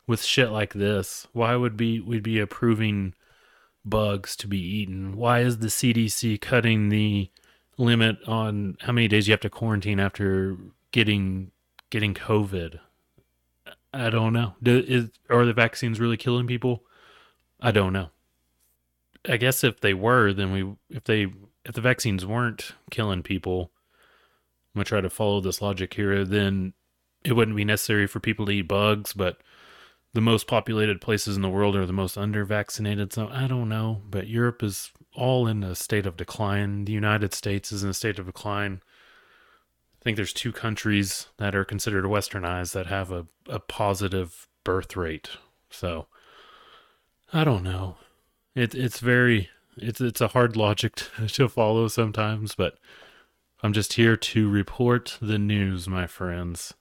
with 0.06 0.22
shit 0.22 0.50
like 0.50 0.74
this. 0.74 1.26
Why 1.32 1.56
would 1.56 1.76
be 1.76 2.00
we'd 2.00 2.22
be 2.22 2.38
approving 2.38 3.14
bugs 3.88 4.36
to 4.36 4.48
be 4.48 4.58
eaten? 4.58 5.16
Why 5.16 5.40
is 5.40 5.58
the 5.58 5.68
CDC 5.68 6.40
cutting 6.40 6.88
the 6.88 7.30
limit 7.78 8.18
on 8.26 8.76
how 8.80 8.92
many 8.92 9.08
days 9.08 9.28
you 9.28 9.32
have 9.32 9.40
to 9.40 9.50
quarantine 9.50 10.00
after 10.00 10.56
getting 10.92 11.52
getting 11.90 12.14
COVID? 12.14 12.80
I 13.94 14.10
don't 14.10 14.32
know. 14.32 14.54
Do, 14.62 14.84
is, 14.86 15.08
are 15.30 15.46
the 15.46 15.54
vaccines 15.54 15.98
really 15.98 16.16
killing 16.18 16.46
people? 16.46 16.82
I 17.60 17.70
don't 17.70 17.92
know. 17.92 18.10
I 19.28 19.38
guess 19.38 19.64
if 19.64 19.80
they 19.80 19.94
were, 19.94 20.32
then 20.32 20.52
we 20.52 20.96
if 20.96 21.04
they 21.04 21.26
if 21.64 21.74
the 21.74 21.80
vaccines 21.80 22.26
weren't 22.26 22.72
killing 22.90 23.22
people, 23.22 23.70
I'm 24.74 24.80
gonna 24.80 24.84
try 24.84 25.00
to 25.00 25.10
follow 25.10 25.40
this 25.40 25.62
logic 25.62 25.94
here. 25.94 26.24
Then 26.24 26.74
it 27.24 27.32
wouldn't 27.32 27.56
be 27.56 27.64
necessary 27.64 28.06
for 28.06 28.20
people 28.20 28.46
to 28.46 28.52
eat 28.52 28.68
bugs, 28.68 29.12
but 29.12 29.40
the 30.16 30.22
most 30.22 30.46
populated 30.46 30.98
places 31.02 31.36
in 31.36 31.42
the 31.42 31.50
world 31.50 31.76
are 31.76 31.84
the 31.84 31.92
most 31.92 32.16
under 32.16 32.42
vaccinated. 32.46 33.12
So 33.12 33.28
I 33.28 33.46
don't 33.46 33.68
know, 33.68 34.00
but 34.08 34.26
Europe 34.26 34.62
is 34.62 34.90
all 35.14 35.46
in 35.46 35.62
a 35.62 35.74
state 35.74 36.06
of 36.06 36.16
decline. 36.16 36.86
The 36.86 36.92
United 36.92 37.34
States 37.34 37.70
is 37.70 37.84
in 37.84 37.90
a 37.90 37.94
state 37.94 38.18
of 38.18 38.24
decline. 38.24 38.80
I 40.00 40.02
think 40.02 40.16
there's 40.16 40.32
two 40.32 40.52
countries 40.52 41.26
that 41.36 41.54
are 41.54 41.66
considered 41.66 42.06
westernized 42.06 42.72
that 42.72 42.86
have 42.86 43.12
a, 43.12 43.26
a 43.46 43.58
positive 43.58 44.48
birth 44.64 44.96
rate. 44.96 45.28
So 45.68 46.06
I 47.30 47.44
don't 47.44 47.62
know. 47.62 47.96
It, 48.54 48.74
it's 48.74 49.00
very 49.00 49.50
it's 49.76 50.00
it's 50.00 50.22
a 50.22 50.28
hard 50.28 50.56
logic 50.56 50.94
to, 51.18 51.28
to 51.28 51.48
follow 51.50 51.88
sometimes, 51.88 52.54
but 52.54 52.78
I'm 53.62 53.74
just 53.74 53.92
here 53.92 54.16
to 54.16 54.48
report 54.48 55.18
the 55.20 55.38
news, 55.38 55.86
my 55.90 56.06
friends. 56.06 56.72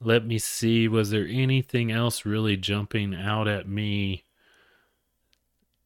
Let 0.00 0.24
me 0.24 0.38
see. 0.38 0.86
Was 0.88 1.10
there 1.10 1.26
anything 1.26 1.90
else 1.90 2.24
really 2.24 2.56
jumping 2.56 3.14
out 3.14 3.48
at 3.48 3.68
me? 3.68 4.24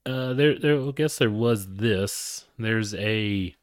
Uh, 0.04 0.34
there, 0.34 0.58
there. 0.58 0.80
I 0.80 0.90
guess 0.90 1.16
there 1.18 1.30
was 1.30 1.76
this. 1.76 2.46
There's 2.58 2.94
a, 2.94 3.54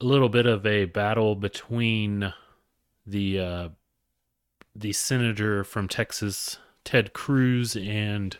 a 0.00 0.04
little 0.04 0.28
bit 0.28 0.46
of 0.46 0.66
a 0.66 0.86
battle 0.86 1.36
between 1.36 2.32
the 3.06 3.38
uh, 3.38 3.68
the 4.74 4.92
senator 4.92 5.64
from 5.64 5.86
Texas, 5.86 6.58
Ted 6.84 7.12
Cruz, 7.12 7.76
and 7.76 8.36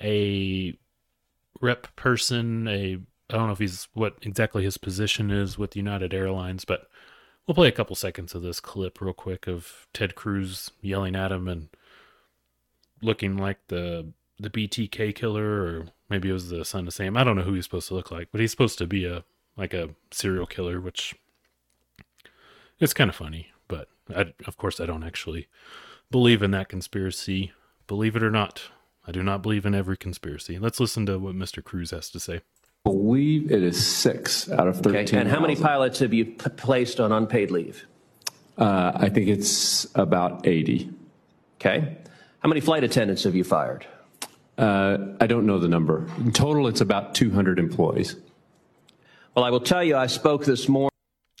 a 0.00 0.78
rep 1.60 1.94
person, 1.96 2.68
a 2.68 2.98
I 3.30 3.36
don't 3.36 3.46
know 3.46 3.52
if 3.52 3.58
he's 3.58 3.88
what 3.92 4.16
exactly 4.22 4.64
his 4.64 4.78
position 4.78 5.30
is 5.30 5.58
with 5.58 5.76
United 5.76 6.14
Airlines, 6.14 6.64
but 6.64 6.88
we'll 7.48 7.54
play 7.54 7.68
a 7.68 7.72
couple 7.72 7.96
seconds 7.96 8.34
of 8.34 8.42
this 8.42 8.60
clip 8.60 9.00
real 9.00 9.14
quick 9.14 9.48
of 9.48 9.88
Ted 9.94 10.14
Cruz 10.14 10.70
yelling 10.82 11.16
at 11.16 11.32
him 11.32 11.48
and 11.48 11.70
looking 13.02 13.36
like 13.36 13.58
the 13.68 14.12
the 14.38 14.50
BTK 14.50 15.14
killer, 15.16 15.64
or 15.64 15.86
maybe 16.08 16.28
it 16.28 16.34
was 16.34 16.50
the 16.50 16.64
son 16.64 16.86
of 16.86 16.94
Sam. 16.94 17.16
I 17.16 17.24
don't 17.24 17.34
know 17.34 17.42
who 17.42 17.54
he's 17.54 17.64
supposed 17.64 17.88
to 17.88 17.94
look 17.94 18.12
like, 18.12 18.28
but 18.30 18.40
he's 18.40 18.52
supposed 18.52 18.78
to 18.78 18.86
be 18.86 19.04
a 19.04 19.24
like 19.56 19.74
a 19.74 19.90
serial 20.12 20.46
killer, 20.46 20.80
which 20.80 21.16
it's 22.78 22.94
kind 22.94 23.10
of 23.10 23.16
funny. 23.16 23.48
But 23.66 23.88
I, 24.14 24.34
of 24.46 24.56
course, 24.58 24.78
I 24.78 24.86
don't 24.86 25.02
actually 25.02 25.48
believe 26.10 26.42
in 26.42 26.52
that 26.52 26.68
conspiracy. 26.68 27.52
Believe 27.86 28.14
it 28.14 28.22
or 28.22 28.30
not, 28.30 28.64
I 29.06 29.12
do 29.12 29.22
not 29.22 29.42
believe 29.42 29.64
in 29.64 29.74
every 29.74 29.96
conspiracy. 29.96 30.58
Let's 30.58 30.78
listen 30.78 31.06
to 31.06 31.18
what 31.18 31.34
Mr. 31.34 31.64
Cruz 31.64 31.90
has 31.90 32.10
to 32.10 32.20
say. 32.20 32.42
Believe 32.88 33.52
it 33.52 33.62
is 33.62 33.84
six 33.86 34.50
out 34.50 34.66
of 34.66 34.76
13. 34.80 34.96
Okay. 34.96 35.18
And 35.18 35.28
how 35.28 35.40
many 35.40 35.54
pilots 35.54 35.98
have 35.98 36.14
you 36.14 36.24
p- 36.24 36.48
placed 36.50 37.00
on 37.00 37.12
unpaid 37.12 37.50
leave? 37.50 37.86
Uh, 38.56 38.92
I 38.94 39.10
think 39.10 39.28
it's 39.28 39.86
about 39.94 40.46
80. 40.46 40.90
Okay. 41.56 41.98
How 42.40 42.48
many 42.48 42.62
flight 42.62 42.84
attendants 42.84 43.24
have 43.24 43.34
you 43.34 43.44
fired? 43.44 43.86
Uh, 44.56 44.96
I 45.20 45.26
don't 45.26 45.44
know 45.44 45.58
the 45.58 45.68
number. 45.68 46.06
In 46.16 46.32
total, 46.32 46.66
it's 46.66 46.80
about 46.80 47.14
200 47.14 47.58
employees. 47.58 48.16
Well, 49.34 49.44
I 49.44 49.50
will 49.50 49.60
tell 49.60 49.84
you, 49.84 49.94
I 49.94 50.06
spoke 50.06 50.46
this 50.46 50.66
morning. 50.66 50.90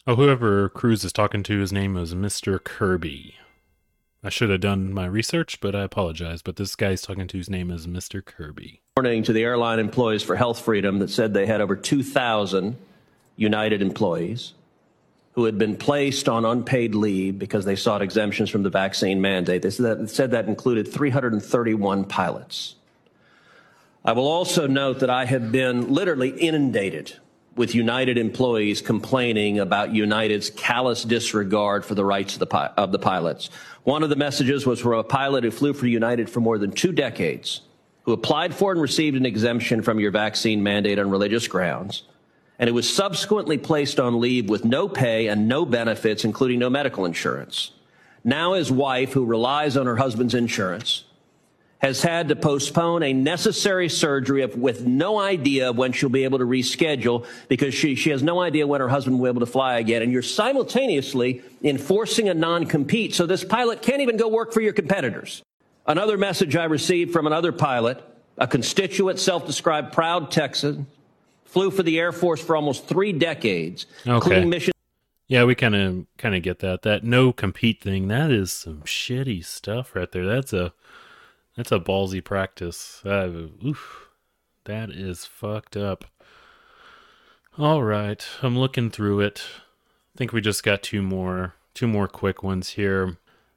Oh, 0.06 0.16
whoever 0.16 0.68
Cruz 0.68 1.02
is 1.02 1.14
talking 1.14 1.42
to, 1.44 1.58
his 1.58 1.72
name 1.72 1.96
is 1.96 2.14
Mr. 2.14 2.62
Kirby. 2.62 3.36
I 4.22 4.30
should 4.30 4.50
have 4.50 4.60
done 4.60 4.92
my 4.92 5.06
research, 5.06 5.60
but 5.60 5.76
I 5.76 5.82
apologize. 5.84 6.42
But 6.42 6.56
this 6.56 6.74
guy's 6.74 7.02
talking 7.02 7.28
to 7.28 7.38
his 7.38 7.48
name 7.48 7.70
is 7.70 7.86
Mr. 7.86 8.24
Kirby. 8.24 8.82
morning 8.96 9.22
to 9.22 9.32
the 9.32 9.44
airline 9.44 9.78
employees 9.78 10.24
for 10.24 10.34
health 10.34 10.60
freedom 10.60 10.98
that 10.98 11.10
said 11.10 11.34
they 11.34 11.46
had 11.46 11.60
over 11.60 11.76
2,000 11.76 12.76
United 13.36 13.80
employees 13.80 14.54
who 15.32 15.44
had 15.44 15.56
been 15.56 15.76
placed 15.76 16.28
on 16.28 16.44
unpaid 16.44 16.96
leave 16.96 17.38
because 17.38 17.64
they 17.64 17.76
sought 17.76 18.02
exemptions 18.02 18.50
from 18.50 18.64
the 18.64 18.70
vaccine 18.70 19.20
mandate. 19.20 19.62
They 19.62 19.70
said 19.70 20.00
that, 20.00 20.10
said 20.10 20.30
that 20.32 20.48
included 20.48 20.92
331 20.92 22.04
pilots. 22.06 22.74
I 24.04 24.12
will 24.12 24.26
also 24.26 24.66
note 24.66 24.98
that 24.98 25.10
I 25.10 25.26
have 25.26 25.52
been 25.52 25.94
literally 25.94 26.30
inundated 26.30 27.14
with 27.58 27.74
United 27.74 28.16
employees 28.16 28.80
complaining 28.80 29.58
about 29.58 29.92
United's 29.92 30.48
callous 30.50 31.02
disregard 31.02 31.84
for 31.84 31.94
the 31.94 32.04
rights 32.04 32.34
of 32.34 32.38
the, 32.38 32.46
pi- 32.46 32.70
of 32.76 32.92
the 32.92 32.98
pilots. 32.98 33.50
One 33.82 34.02
of 34.02 34.10
the 34.10 34.16
messages 34.16 34.64
was 34.64 34.80
from 34.80 34.92
a 34.92 35.04
pilot 35.04 35.44
who 35.44 35.50
flew 35.50 35.74
for 35.74 35.86
United 35.86 36.30
for 36.30 36.40
more 36.40 36.56
than 36.56 36.70
two 36.70 36.92
decades, 36.92 37.62
who 38.04 38.12
applied 38.12 38.54
for 38.54 38.70
and 38.70 38.80
received 38.80 39.16
an 39.16 39.26
exemption 39.26 39.82
from 39.82 39.98
your 39.98 40.12
vaccine 40.12 40.62
mandate 40.62 40.98
on 40.98 41.10
religious 41.10 41.48
grounds, 41.48 42.04
and 42.60 42.68
who 42.68 42.74
was 42.74 42.88
subsequently 42.88 43.58
placed 43.58 43.98
on 43.98 44.20
leave 44.20 44.48
with 44.48 44.64
no 44.64 44.88
pay 44.88 45.26
and 45.26 45.48
no 45.48 45.66
benefits, 45.66 46.24
including 46.24 46.60
no 46.60 46.70
medical 46.70 47.04
insurance. 47.04 47.72
Now 48.22 48.52
his 48.52 48.70
wife, 48.70 49.12
who 49.12 49.24
relies 49.24 49.76
on 49.76 49.86
her 49.86 49.96
husband's 49.96 50.34
insurance, 50.34 51.04
has 51.78 52.02
had 52.02 52.28
to 52.28 52.36
postpone 52.36 53.02
a 53.04 53.12
necessary 53.12 53.88
surgery 53.88 54.42
of, 54.42 54.56
with 54.56 54.84
no 54.84 55.18
idea 55.18 55.70
when 55.70 55.92
she'll 55.92 56.08
be 56.08 56.24
able 56.24 56.38
to 56.38 56.44
reschedule 56.44 57.24
because 57.48 57.72
she, 57.72 57.94
she 57.94 58.10
has 58.10 58.22
no 58.22 58.40
idea 58.40 58.66
when 58.66 58.80
her 58.80 58.88
husband 58.88 59.18
will 59.18 59.26
be 59.26 59.36
able 59.36 59.46
to 59.46 59.52
fly 59.52 59.78
again. 59.78 60.02
And 60.02 60.10
you're 60.12 60.22
simultaneously 60.22 61.42
enforcing 61.62 62.28
a 62.28 62.34
non-compete. 62.34 63.14
So 63.14 63.26
this 63.26 63.44
pilot 63.44 63.80
can't 63.80 64.00
even 64.00 64.16
go 64.16 64.28
work 64.28 64.52
for 64.52 64.60
your 64.60 64.72
competitors. 64.72 65.42
Another 65.86 66.18
message 66.18 66.56
I 66.56 66.64
received 66.64 67.12
from 67.12 67.26
another 67.26 67.52
pilot, 67.52 68.02
a 68.36 68.46
constituent 68.46 69.20
self-described 69.20 69.92
proud 69.92 70.30
Texan, 70.30 70.86
flew 71.44 71.70
for 71.70 71.82
the 71.82 71.98
Air 71.98 72.12
Force 72.12 72.42
for 72.44 72.56
almost 72.56 72.86
three 72.86 73.12
decades, 73.12 73.86
Okay. 74.00 74.14
including 74.16 74.50
mission 74.50 74.72
Yeah, 75.28 75.44
we 75.44 75.54
kind 75.54 75.74
of 75.76 76.06
kind 76.18 76.34
of 76.34 76.42
get 76.42 76.58
that. 76.58 76.82
That 76.82 77.04
no 77.04 77.32
compete 77.32 77.80
thing, 77.82 78.08
that 78.08 78.30
is 78.30 78.50
some 78.52 78.82
shitty 78.82 79.44
stuff 79.44 79.94
right 79.94 80.10
there. 80.10 80.26
That's 80.26 80.52
a 80.52 80.72
That's 81.58 81.72
a 81.72 81.80
ballsy 81.80 82.22
practice. 82.22 83.02
Uh, 83.04 83.48
oof, 83.66 84.10
that 84.62 84.90
is 84.90 85.24
fucked 85.24 85.76
up. 85.76 86.04
All 87.58 87.82
right, 87.82 88.24
I'm 88.42 88.56
looking 88.56 88.90
through 88.90 89.22
it. 89.22 89.42
I 90.14 90.18
think 90.18 90.32
we 90.32 90.40
just 90.40 90.62
got 90.62 90.84
two 90.84 91.02
more, 91.02 91.54
two 91.74 91.88
more 91.88 92.06
quick 92.06 92.44
ones 92.44 92.70
here. 92.70 93.16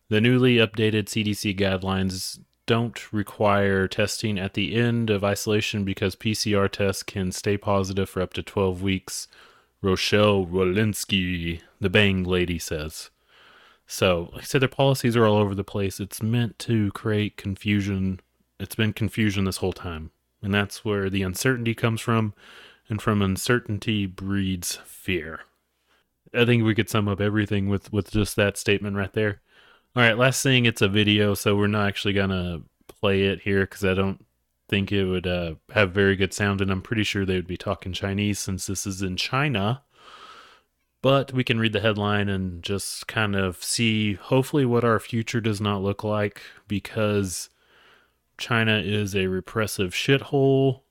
The 0.09 0.19
newly 0.19 0.55
updated 0.55 1.09
CDC 1.09 1.55
guidelines 1.59 2.39
don't 2.65 3.13
require 3.13 3.87
testing 3.87 4.39
at 4.39 4.55
the 4.55 4.73
end 4.73 5.11
of 5.11 5.23
isolation 5.23 5.83
because 5.83 6.15
PCR 6.15 6.71
tests 6.71 7.03
can 7.03 7.31
stay 7.31 7.55
positive 7.55 8.09
for 8.09 8.23
up 8.23 8.33
to 8.33 8.41
12 8.41 8.81
weeks. 8.81 9.27
Rochelle 9.83 10.43
Walensky, 10.47 11.61
the 11.79 11.89
Bang 11.91 12.23
lady, 12.23 12.57
says. 12.57 13.11
So, 13.91 14.29
like 14.31 14.43
I 14.43 14.45
said, 14.45 14.61
their 14.61 14.69
policies 14.69 15.17
are 15.17 15.25
all 15.25 15.35
over 15.35 15.53
the 15.53 15.65
place. 15.65 15.99
It's 15.99 16.23
meant 16.23 16.57
to 16.59 16.93
create 16.93 17.35
confusion. 17.35 18.21
It's 18.57 18.73
been 18.73 18.93
confusion 18.93 19.43
this 19.43 19.57
whole 19.57 19.73
time. 19.73 20.11
And 20.41 20.53
that's 20.53 20.85
where 20.85 21.09
the 21.09 21.23
uncertainty 21.23 21.75
comes 21.75 21.99
from. 21.99 22.33
And 22.87 23.01
from 23.01 23.21
uncertainty 23.21 24.05
breeds 24.05 24.77
fear. 24.85 25.41
I 26.33 26.45
think 26.45 26.63
we 26.63 26.73
could 26.73 26.89
sum 26.89 27.09
up 27.09 27.19
everything 27.19 27.67
with, 27.67 27.91
with 27.91 28.11
just 28.11 28.37
that 28.37 28.57
statement 28.57 28.95
right 28.95 29.11
there. 29.11 29.41
All 29.93 30.03
right, 30.03 30.17
last 30.17 30.41
thing, 30.41 30.63
it's 30.63 30.81
a 30.81 30.87
video, 30.87 31.33
so 31.33 31.57
we're 31.57 31.67
not 31.67 31.89
actually 31.89 32.13
going 32.13 32.29
to 32.29 32.61
play 32.87 33.23
it 33.23 33.41
here 33.41 33.61
because 33.61 33.83
I 33.83 33.93
don't 33.93 34.25
think 34.69 34.93
it 34.93 35.03
would 35.03 35.27
uh, 35.27 35.55
have 35.73 35.91
very 35.91 36.15
good 36.15 36.33
sound. 36.33 36.61
And 36.61 36.71
I'm 36.71 36.81
pretty 36.81 37.03
sure 37.03 37.25
they 37.25 37.35
would 37.35 37.45
be 37.45 37.57
talking 37.57 37.91
Chinese 37.91 38.39
since 38.39 38.67
this 38.67 38.87
is 38.87 39.01
in 39.01 39.17
China 39.17 39.81
but 41.01 41.33
we 41.33 41.43
can 41.43 41.59
read 41.59 41.73
the 41.73 41.79
headline 41.79 42.29
and 42.29 42.61
just 42.61 43.07
kind 43.07 43.35
of 43.35 43.63
see 43.63 44.13
hopefully 44.13 44.65
what 44.65 44.83
our 44.83 44.99
future 44.99 45.41
does 45.41 45.59
not 45.59 45.81
look 45.81 46.03
like 46.03 46.41
because 46.67 47.49
China 48.37 48.79
is 48.79 49.15
a 49.15 49.27
repressive 49.27 49.93
shithole 49.93 50.81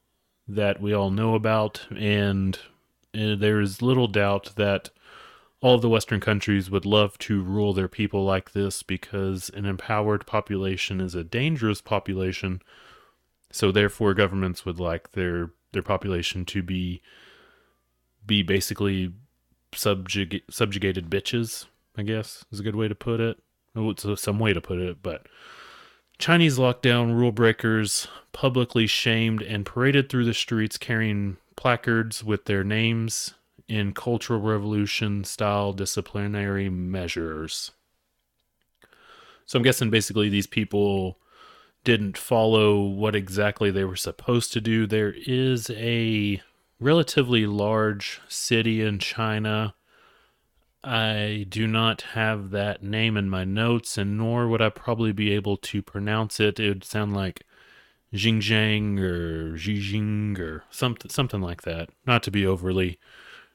that 0.48 0.80
we 0.80 0.92
all 0.92 1.10
know 1.10 1.34
about. 1.34 1.86
And 1.96 2.58
uh, 3.14 3.36
there's 3.36 3.82
little 3.82 4.08
doubt 4.08 4.52
that 4.56 4.90
all 5.60 5.78
the 5.78 5.88
western 5.88 6.20
countries 6.20 6.70
would 6.70 6.86
love 6.86 7.18
to 7.18 7.42
rule 7.42 7.72
their 7.72 7.88
people 7.88 8.24
like 8.24 8.52
this 8.52 8.82
because 8.82 9.50
an 9.50 9.64
empowered 9.64 10.26
population 10.26 11.00
is 11.00 11.14
a 11.14 11.22
dangerous 11.22 11.80
population. 11.80 12.62
So 13.52 13.70
therefore 13.70 14.14
governments 14.14 14.64
would 14.64 14.80
like 14.80 15.12
their 15.12 15.50
their 15.72 15.82
population 15.82 16.44
to 16.44 16.62
be 16.62 17.00
be 18.26 18.42
basically 18.42 19.12
subjug- 19.72 20.42
subjugated 20.50 21.10
bitches, 21.10 21.66
I 21.96 22.02
guess 22.02 22.44
is 22.50 22.60
a 22.60 22.64
good 22.64 22.76
way 22.76 22.88
to 22.88 22.94
put 22.94 23.20
it. 23.20 23.38
It's 23.74 24.04
uh, 24.04 24.16
some 24.16 24.38
way 24.38 24.52
to 24.52 24.60
put 24.60 24.78
it, 24.78 25.02
but 25.02 25.26
Chinese 26.18 26.58
lockdown 26.58 27.14
rule 27.16 27.32
breakers 27.32 28.08
publicly 28.32 28.86
shamed 28.86 29.42
and 29.42 29.64
paraded 29.64 30.08
through 30.08 30.24
the 30.26 30.34
streets 30.34 30.76
carrying 30.76 31.38
placards 31.56 32.22
with 32.22 32.44
their 32.44 32.64
names 32.64 33.34
in 33.68 33.92
Cultural 33.92 34.40
Revolution 34.40 35.24
style 35.24 35.72
disciplinary 35.72 36.68
measures. 36.68 37.70
So 39.46 39.58
I'm 39.58 39.62
guessing 39.62 39.90
basically 39.90 40.28
these 40.28 40.46
people 40.46 41.18
didn't 41.84 42.18
follow 42.18 42.82
what 42.82 43.14
exactly 43.14 43.70
they 43.70 43.84
were 43.84 43.96
supposed 43.96 44.52
to 44.52 44.60
do. 44.60 44.86
There 44.86 45.14
is 45.26 45.70
a 45.70 46.42
relatively 46.80 47.46
large 47.46 48.20
city 48.28 48.82
in 48.82 48.98
China. 48.98 49.74
I 50.82 51.44
do 51.48 51.66
not 51.66 52.02
have 52.12 52.50
that 52.50 52.82
name 52.82 53.16
in 53.16 53.28
my 53.28 53.44
notes, 53.44 53.98
and 53.98 54.16
nor 54.16 54.48
would 54.48 54.62
I 54.62 54.70
probably 54.70 55.12
be 55.12 55.32
able 55.32 55.58
to 55.58 55.82
pronounce 55.82 56.40
it. 56.40 56.58
It 56.58 56.68
would 56.68 56.84
sound 56.84 57.14
like 57.14 57.44
Xinjiang 58.14 58.98
or 58.98 59.52
Xijing 59.52 60.38
or 60.38 60.64
something, 60.70 61.10
something 61.10 61.42
like 61.42 61.62
that. 61.62 61.90
Not 62.06 62.22
to 62.24 62.30
be 62.30 62.46
overly 62.46 62.98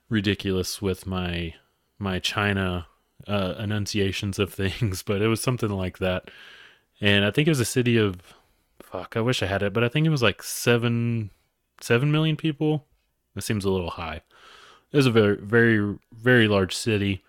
ridiculous 0.08 0.82
with 0.82 1.08
my 1.08 1.56
my 1.98 2.20
China 2.20 2.88
uh, 3.28 3.56
enunciations 3.58 4.38
of 4.38 4.54
things, 4.54 5.02
but 5.02 5.22
it 5.22 5.28
was 5.28 5.42
something 5.42 5.72
like 5.72 5.98
that. 5.98 6.30
And 7.02 7.26
I 7.26 7.32
think 7.32 7.48
it 7.48 7.52
was 7.52 7.60
a 7.60 7.66
city 7.66 7.98
of 7.98 8.22
fuck. 8.82 9.18
I 9.18 9.22
wish 9.22 9.42
I 9.42 9.48
had 9.48 9.64
it, 9.64 9.74
but 9.74 9.84
I 9.84 9.90
think 9.90 10.06
it 10.06 10.12
was 10.12 10.24
like 10.24 10.44
seven 10.44 11.32
seven 11.82 12.12
million 12.12 12.38
people 12.38 12.86
that 13.36 13.44
seems 13.44 13.66
a 13.66 13.70
little 13.70 13.92
high. 13.92 14.22
It 14.92 14.98
was 14.98 15.06
a 15.06 15.12
very, 15.12 15.38
very, 15.38 15.98
very 16.12 16.48
large 16.48 16.76
city, 16.76 17.24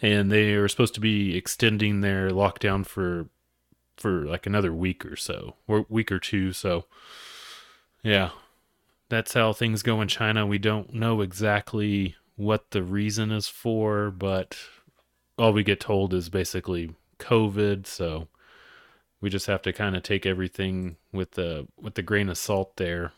and 0.00 0.30
they 0.30 0.54
are 0.54 0.68
supposed 0.68 0.94
to 0.94 1.00
be 1.00 1.36
extending 1.36 2.00
their 2.00 2.30
lockdown 2.30 2.86
for 2.86 3.26
for 3.96 4.24
like 4.24 4.46
another 4.46 4.72
week 4.72 5.04
or 5.04 5.16
so, 5.16 5.56
or 5.68 5.84
week 5.90 6.10
or 6.10 6.18
two. 6.18 6.52
So, 6.54 6.86
yeah, 8.02 8.30
that's 9.10 9.34
how 9.34 9.52
things 9.52 9.82
go 9.82 10.00
in 10.00 10.08
China. 10.08 10.46
We 10.46 10.58
don't 10.58 10.94
know 10.94 11.20
exactly 11.20 12.16
what 12.36 12.70
the 12.70 12.82
reason 12.82 13.30
is 13.30 13.48
for, 13.48 14.10
but 14.10 14.56
all 15.36 15.52
we 15.52 15.62
get 15.62 15.80
told 15.80 16.14
is 16.14 16.30
basically 16.30 16.94
COVID. 17.18 17.86
So 17.86 18.28
we 19.20 19.28
just 19.28 19.46
have 19.46 19.62
to 19.62 19.72
kind 19.72 19.96
of 19.96 20.02
take 20.02 20.24
everything 20.24 20.96
with 21.12 21.32
the 21.32 21.66
with 21.78 21.94
the 21.94 22.02
grain 22.02 22.28
of 22.28 22.38
salt 22.38 22.76
there. 22.76 23.12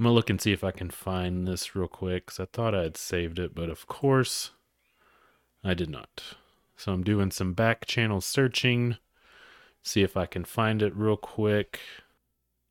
I'm 0.00 0.04
gonna 0.04 0.14
look 0.14 0.30
and 0.30 0.40
see 0.40 0.52
if 0.52 0.64
I 0.64 0.70
can 0.70 0.88
find 0.88 1.46
this 1.46 1.76
real 1.76 1.86
quick 1.86 2.24
because 2.24 2.40
I 2.40 2.46
thought 2.46 2.74
I 2.74 2.84
had 2.84 2.96
saved 2.96 3.38
it, 3.38 3.54
but 3.54 3.68
of 3.68 3.86
course 3.86 4.52
I 5.62 5.74
did 5.74 5.90
not. 5.90 6.22
So 6.74 6.94
I'm 6.94 7.02
doing 7.02 7.30
some 7.30 7.52
back 7.52 7.84
channel 7.84 8.22
searching, 8.22 8.96
see 9.82 10.00
if 10.00 10.16
I 10.16 10.24
can 10.24 10.46
find 10.46 10.80
it 10.80 10.96
real 10.96 11.18
quick. 11.18 11.80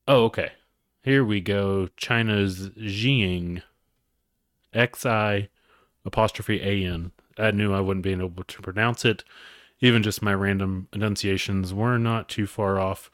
Oh, 0.07 0.23
okay. 0.23 0.53
Here 1.03 1.23
we 1.23 1.39
go. 1.39 1.89
China's 1.97 2.71
Xing, 2.71 3.61
X 4.73 5.05
I 5.05 5.49
apostrophe 6.03 6.59
A 6.63 6.91
N. 6.91 7.11
I 7.37 7.51
knew 7.51 7.75
I 7.75 7.79
wouldn't 7.79 8.03
be 8.03 8.11
able 8.11 8.43
to 8.43 8.61
pronounce 8.63 9.05
it. 9.05 9.23
Even 9.81 10.01
just 10.01 10.23
my 10.23 10.33
random 10.33 10.87
enunciations 10.93 11.75
were 11.75 11.99
not 11.99 12.27
too 12.27 12.47
far 12.47 12.79
off 12.79 13.11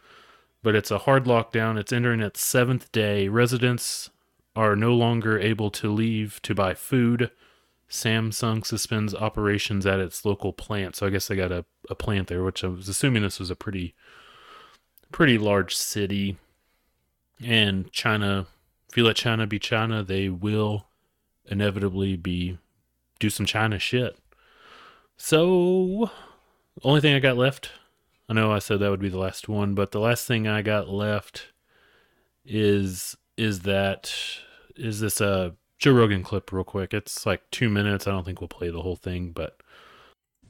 but 0.65 0.73
it's 0.73 0.89
a 0.89 0.97
hard 0.97 1.25
lockdown. 1.25 1.77
It's 1.77 1.93
entering 1.93 2.21
its 2.21 2.41
seventh 2.41 2.91
day. 2.91 3.27
Residents 3.27 4.09
are 4.55 4.75
no 4.75 4.95
longer 4.95 5.39
able 5.39 5.69
to 5.69 5.91
leave 5.91 6.41
to 6.41 6.55
buy 6.55 6.73
food. 6.73 7.29
Samsung 7.87 8.65
suspends 8.65 9.13
operations 9.13 9.85
at 9.85 9.99
its 9.99 10.25
local 10.25 10.53
plant. 10.53 10.95
So 10.95 11.05
I 11.05 11.11
guess 11.11 11.27
they 11.27 11.35
got 11.35 11.51
a, 11.51 11.65
a 11.87 11.93
plant 11.93 12.29
there, 12.29 12.43
which 12.43 12.63
I 12.63 12.67
was 12.69 12.89
assuming 12.89 13.21
this 13.21 13.39
was 13.39 13.51
a 13.51 13.55
pretty 13.55 13.93
pretty 15.11 15.37
large 15.37 15.75
city. 15.75 16.37
And 17.43 17.91
China, 17.91 18.47
if 18.89 18.97
you 18.97 19.03
let 19.03 19.17
China 19.17 19.45
be 19.45 19.59
China, 19.59 20.01
they 20.03 20.29
will 20.29 20.87
inevitably 21.45 22.15
be 22.15 22.57
do 23.19 23.29
some 23.29 23.45
China 23.45 23.77
shit. 23.77 24.17
So 25.15 26.09
only 26.81 27.01
thing 27.01 27.13
I 27.13 27.19
got 27.19 27.37
left 27.37 27.69
I 28.27 28.33
know 28.33 28.51
I 28.51 28.59
said 28.59 28.79
that 28.79 28.89
would 28.89 28.99
be 29.01 29.09
the 29.09 29.19
last 29.19 29.47
one, 29.47 29.75
but 29.75 29.91
the 29.91 29.99
last 29.99 30.25
thing 30.27 30.47
I 30.47 30.61
got 30.61 30.89
left 30.89 31.47
is 32.45 33.15
is 33.37 33.61
that 33.61 34.13
is 34.75 34.99
this 34.99 35.19
a 35.21 35.53
Joe 35.77 35.91
Rogan 35.93 36.23
clip 36.23 36.51
real 36.51 36.63
quick. 36.63 36.93
It's 36.93 37.25
like 37.25 37.41
two 37.51 37.69
minutes. 37.69 38.07
I 38.07 38.11
don't 38.11 38.23
think 38.23 38.39
we'll 38.41 38.47
play 38.47 38.69
the 38.69 38.81
whole 38.81 38.95
thing, 38.95 39.31
but 39.31 39.59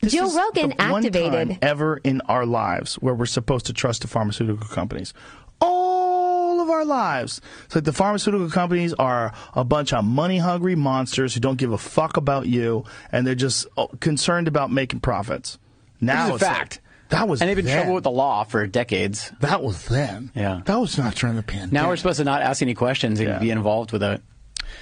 This 0.02 0.14
Joe 0.14 0.26
is 0.28 0.36
Rogan 0.36 0.70
the 0.78 0.86
one 0.90 1.06
activated. 1.06 1.50
time 1.50 1.58
ever 1.62 1.98
in 2.04 2.22
our 2.22 2.46
lives 2.46 2.96
where 2.96 3.14
we're 3.14 3.26
supposed 3.26 3.66
to 3.68 3.74
trust 3.74 4.04
the 4.04 4.08
pharmaceutical 4.08 4.68
companies. 4.68 5.14
All 5.60 6.62
of 6.62 6.70
our 6.70 6.86
lives. 6.86 7.42
It's 7.66 7.76
like 7.76 7.86
the 7.86 7.94
pharmaceutical 7.94 8.50
companies 8.50 8.94
are 8.94 9.34
a 9.54 9.64
bunch 9.64 9.94
of 9.94 10.06
money 10.06 10.38
hungry 10.38 10.76
monsters 10.76 11.34
who 11.34 11.40
don't 11.40 11.58
give 11.58 11.72
a 11.72 11.78
fuck 11.78 12.18
about 12.18 12.48
you 12.48 12.84
and 13.12 13.26
they're 13.26 13.36
just 13.36 13.66
uh, 13.78 13.88
concerned 14.00 14.48
about 14.48 14.72
making 14.72 15.00
profits. 15.00 15.58
Now 16.02 16.28
This 16.28 16.28
is 16.28 16.32
a 16.32 16.36
it's 16.36 16.44
like- 16.44 16.58
fact. 16.58 16.82
That 17.10 17.28
was 17.28 17.42
And 17.42 17.50
they've 17.50 17.56
been 17.56 17.66
then. 17.66 17.78
trouble 17.78 17.96
with 17.96 18.04
the 18.04 18.12
law 18.12 18.44
for 18.44 18.66
decades. 18.68 19.32
That 19.42 19.62
was 19.64 19.86
then. 19.88 20.32
Yeah. 20.36 20.62
That 20.66 20.80
was 20.80 20.98
not 20.98 21.16
during 21.16 21.36
the 21.36 21.44
pandemic. 21.44 21.74
Now 21.74 21.88
we're 21.90 21.96
supposed 21.98 22.18
to 22.20 22.24
not 22.24 22.42
ask 22.42 22.62
any 22.62 22.74
questions 22.74 23.20
and 23.20 23.30
Yeah. 23.30 23.40
be 23.40 23.50
involved 23.52 23.92
with 23.92 24.04
it. 24.04 24.22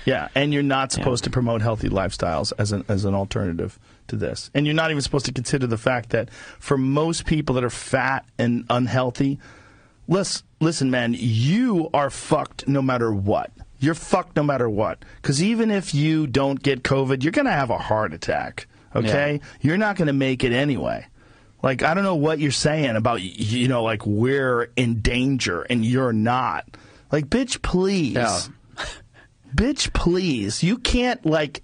Yeah, 0.05 0.29
and 0.33 0.53
you're 0.53 0.63
not 0.63 0.91
supposed 0.93 1.25
to 1.25 1.29
promote 1.29 1.62
healthy 1.62 1.89
lifestyles 1.89 2.53
as 2.57 2.71
an 2.71 2.86
as 2.88 3.03
an 3.05 3.13
alternative 3.13 3.77
to 4.07 4.15
this. 4.15 4.49
And 4.53 4.65
you're 4.65 4.75
not 4.75 4.91
even 4.91 5.01
supposed 5.01 5.25
to 5.25 5.33
consider 5.33 5.67
the 5.67 5.77
fact 5.77 6.09
that 6.12 6.29
for 6.59 6.77
most 6.77 7.25
people 7.25 7.55
that 7.55 7.63
are 7.65 7.69
fat 7.69 8.25
and 8.38 8.65
unhealthy, 8.69 9.39
listen, 10.07 10.45
listen, 10.62 10.89
man, 10.89 11.15
you 11.17 11.89
are 11.93 12.09
fucked 12.09 12.67
no 12.67 12.81
matter 12.81 13.13
what. 13.13 13.51
You're 13.79 13.93
fucked 13.95 14.36
no 14.38 14.43
matter 14.43 14.69
what. 14.69 15.03
Because 15.21 15.43
even 15.43 15.69
if 15.69 15.93
you 15.93 16.27
don't 16.27 16.63
get 16.63 16.83
COVID, 16.83 17.21
you're 17.23 17.31
going 17.33 17.45
to 17.45 17.51
have 17.51 17.69
a 17.69 17.77
heart 17.77 18.13
attack. 18.13 18.67
Okay, 18.95 19.41
you're 19.62 19.77
not 19.77 19.95
going 19.97 20.07
to 20.07 20.13
make 20.13 20.43
it 20.43 20.53
anyway. 20.53 21.07
Like 21.63 21.82
I 21.82 21.93
don't 21.93 22.04
know 22.04 22.15
what 22.15 22.39
you're 22.39 22.52
saying 22.52 22.95
about 22.97 23.21
you 23.21 23.67
know 23.69 23.84
like 23.84 24.06
we're 24.06 24.71
in 24.76 24.99
danger 25.02 25.62
and 25.62 25.84
you're 25.86 26.13
not. 26.13 26.65
Like 27.12 27.28
bitch, 27.28 27.62
please 27.62 28.13
Yeah. 28.15 28.39
bitch, 29.56 29.93
please. 29.93 30.62
You 30.62 30.78
can't 30.78 31.26
like 31.26 31.63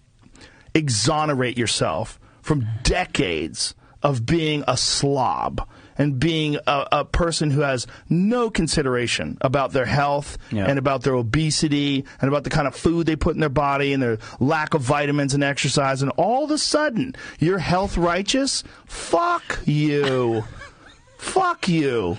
exonerate 0.73 1.57
yourself 1.57 2.19
from 2.41 2.65
decades 2.83 3.75
of 4.01 4.25
being 4.25 4.63
a 4.67 4.77
slob 4.77 5.67
and 5.99 6.19
being 6.19 6.55
a, 6.65 6.87
a 6.91 7.05
person 7.05 7.51
who 7.51 7.61
has 7.61 7.85
no 8.09 8.49
consideration 8.49 9.37
about 9.41 9.71
their 9.73 9.85
health 9.85 10.39
Yeah. 10.49 10.65
and 10.65 10.79
about 10.79 11.03
their 11.03 11.13
obesity 11.13 12.05
and 12.19 12.27
about 12.29 12.43
the 12.45 12.49
kind 12.49 12.67
of 12.67 12.75
food 12.75 13.05
they 13.05 13.15
put 13.15 13.35
in 13.35 13.39
their 13.41 13.49
body 13.49 13.93
and 13.93 14.01
their 14.01 14.17
lack 14.39 14.73
of 14.73 14.81
vitamins 14.81 15.35
and 15.35 15.43
exercise. 15.43 16.01
And 16.01 16.11
all 16.17 16.45
of 16.45 16.51
a 16.51 16.57
sudden, 16.57 17.15
you're 17.37 17.59
health 17.59 17.97
righteous? 17.97 18.63
Fuck 18.87 19.59
you. 19.65 20.43
Fuck 21.19 21.67
you. 21.67 22.17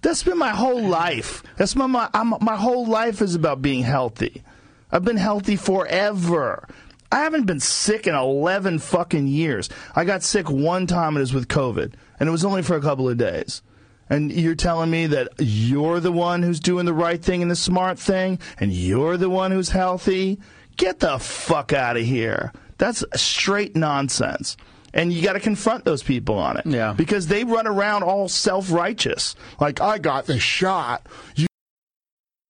That's 0.00 0.22
been 0.22 0.38
my 0.38 0.50
whole 0.50 0.82
life. 0.88 1.42
That's 1.56 1.76
my 1.76 1.86
my, 1.86 2.08
I'm, 2.14 2.32
my 2.40 2.56
whole 2.56 2.86
life 2.86 3.20
is 3.20 3.34
about 3.34 3.60
being 3.60 3.82
healthy. 3.82 4.42
I've 4.90 5.04
been 5.04 5.18
healthy 5.18 5.56
forever. 5.56 6.66
I 7.12 7.20
haven't 7.20 7.44
been 7.44 7.60
sick 7.60 8.06
in 8.06 8.14
11 8.14 8.78
fucking 8.80 9.26
years. 9.28 9.68
I 9.94 10.04
got 10.04 10.22
sick 10.22 10.50
one 10.50 10.86
time 10.86 11.08
and 11.08 11.18
it 11.18 11.20
was 11.20 11.34
with 11.34 11.48
COVID, 11.48 11.92
and 12.18 12.28
it 12.28 12.32
was 12.32 12.44
only 12.44 12.62
for 12.62 12.76
a 12.76 12.80
couple 12.80 13.08
of 13.08 13.16
days. 13.16 13.62
And 14.10 14.32
you're 14.32 14.54
telling 14.54 14.90
me 14.90 15.06
that 15.08 15.28
you're 15.38 16.00
the 16.00 16.12
one 16.12 16.42
who's 16.42 16.60
doing 16.60 16.86
the 16.86 16.94
right 16.94 17.22
thing 17.22 17.42
and 17.42 17.50
the 17.50 17.56
smart 17.56 17.98
thing, 17.98 18.38
and 18.58 18.72
you're 18.72 19.16
the 19.16 19.30
one 19.30 19.50
who's 19.50 19.70
healthy? 19.70 20.38
Get 20.76 21.00
the 21.00 21.18
fuck 21.18 21.72
out 21.72 21.96
of 21.96 22.04
here. 22.04 22.52
That's 22.78 23.04
straight 23.16 23.76
nonsense. 23.76 24.56
And 24.94 25.12
you 25.12 25.22
got 25.22 25.34
to 25.34 25.40
confront 25.40 25.84
those 25.84 26.02
people 26.02 26.38
on 26.38 26.56
it. 26.56 26.64
Yeah. 26.64 26.94
Because 26.94 27.26
they 27.26 27.44
run 27.44 27.66
around 27.66 28.04
all 28.04 28.28
self 28.28 28.72
righteous. 28.72 29.36
Like, 29.60 29.80
I 29.80 29.98
got 29.98 30.26
the 30.26 30.38
shot. 30.38 31.06
You, 31.36 31.46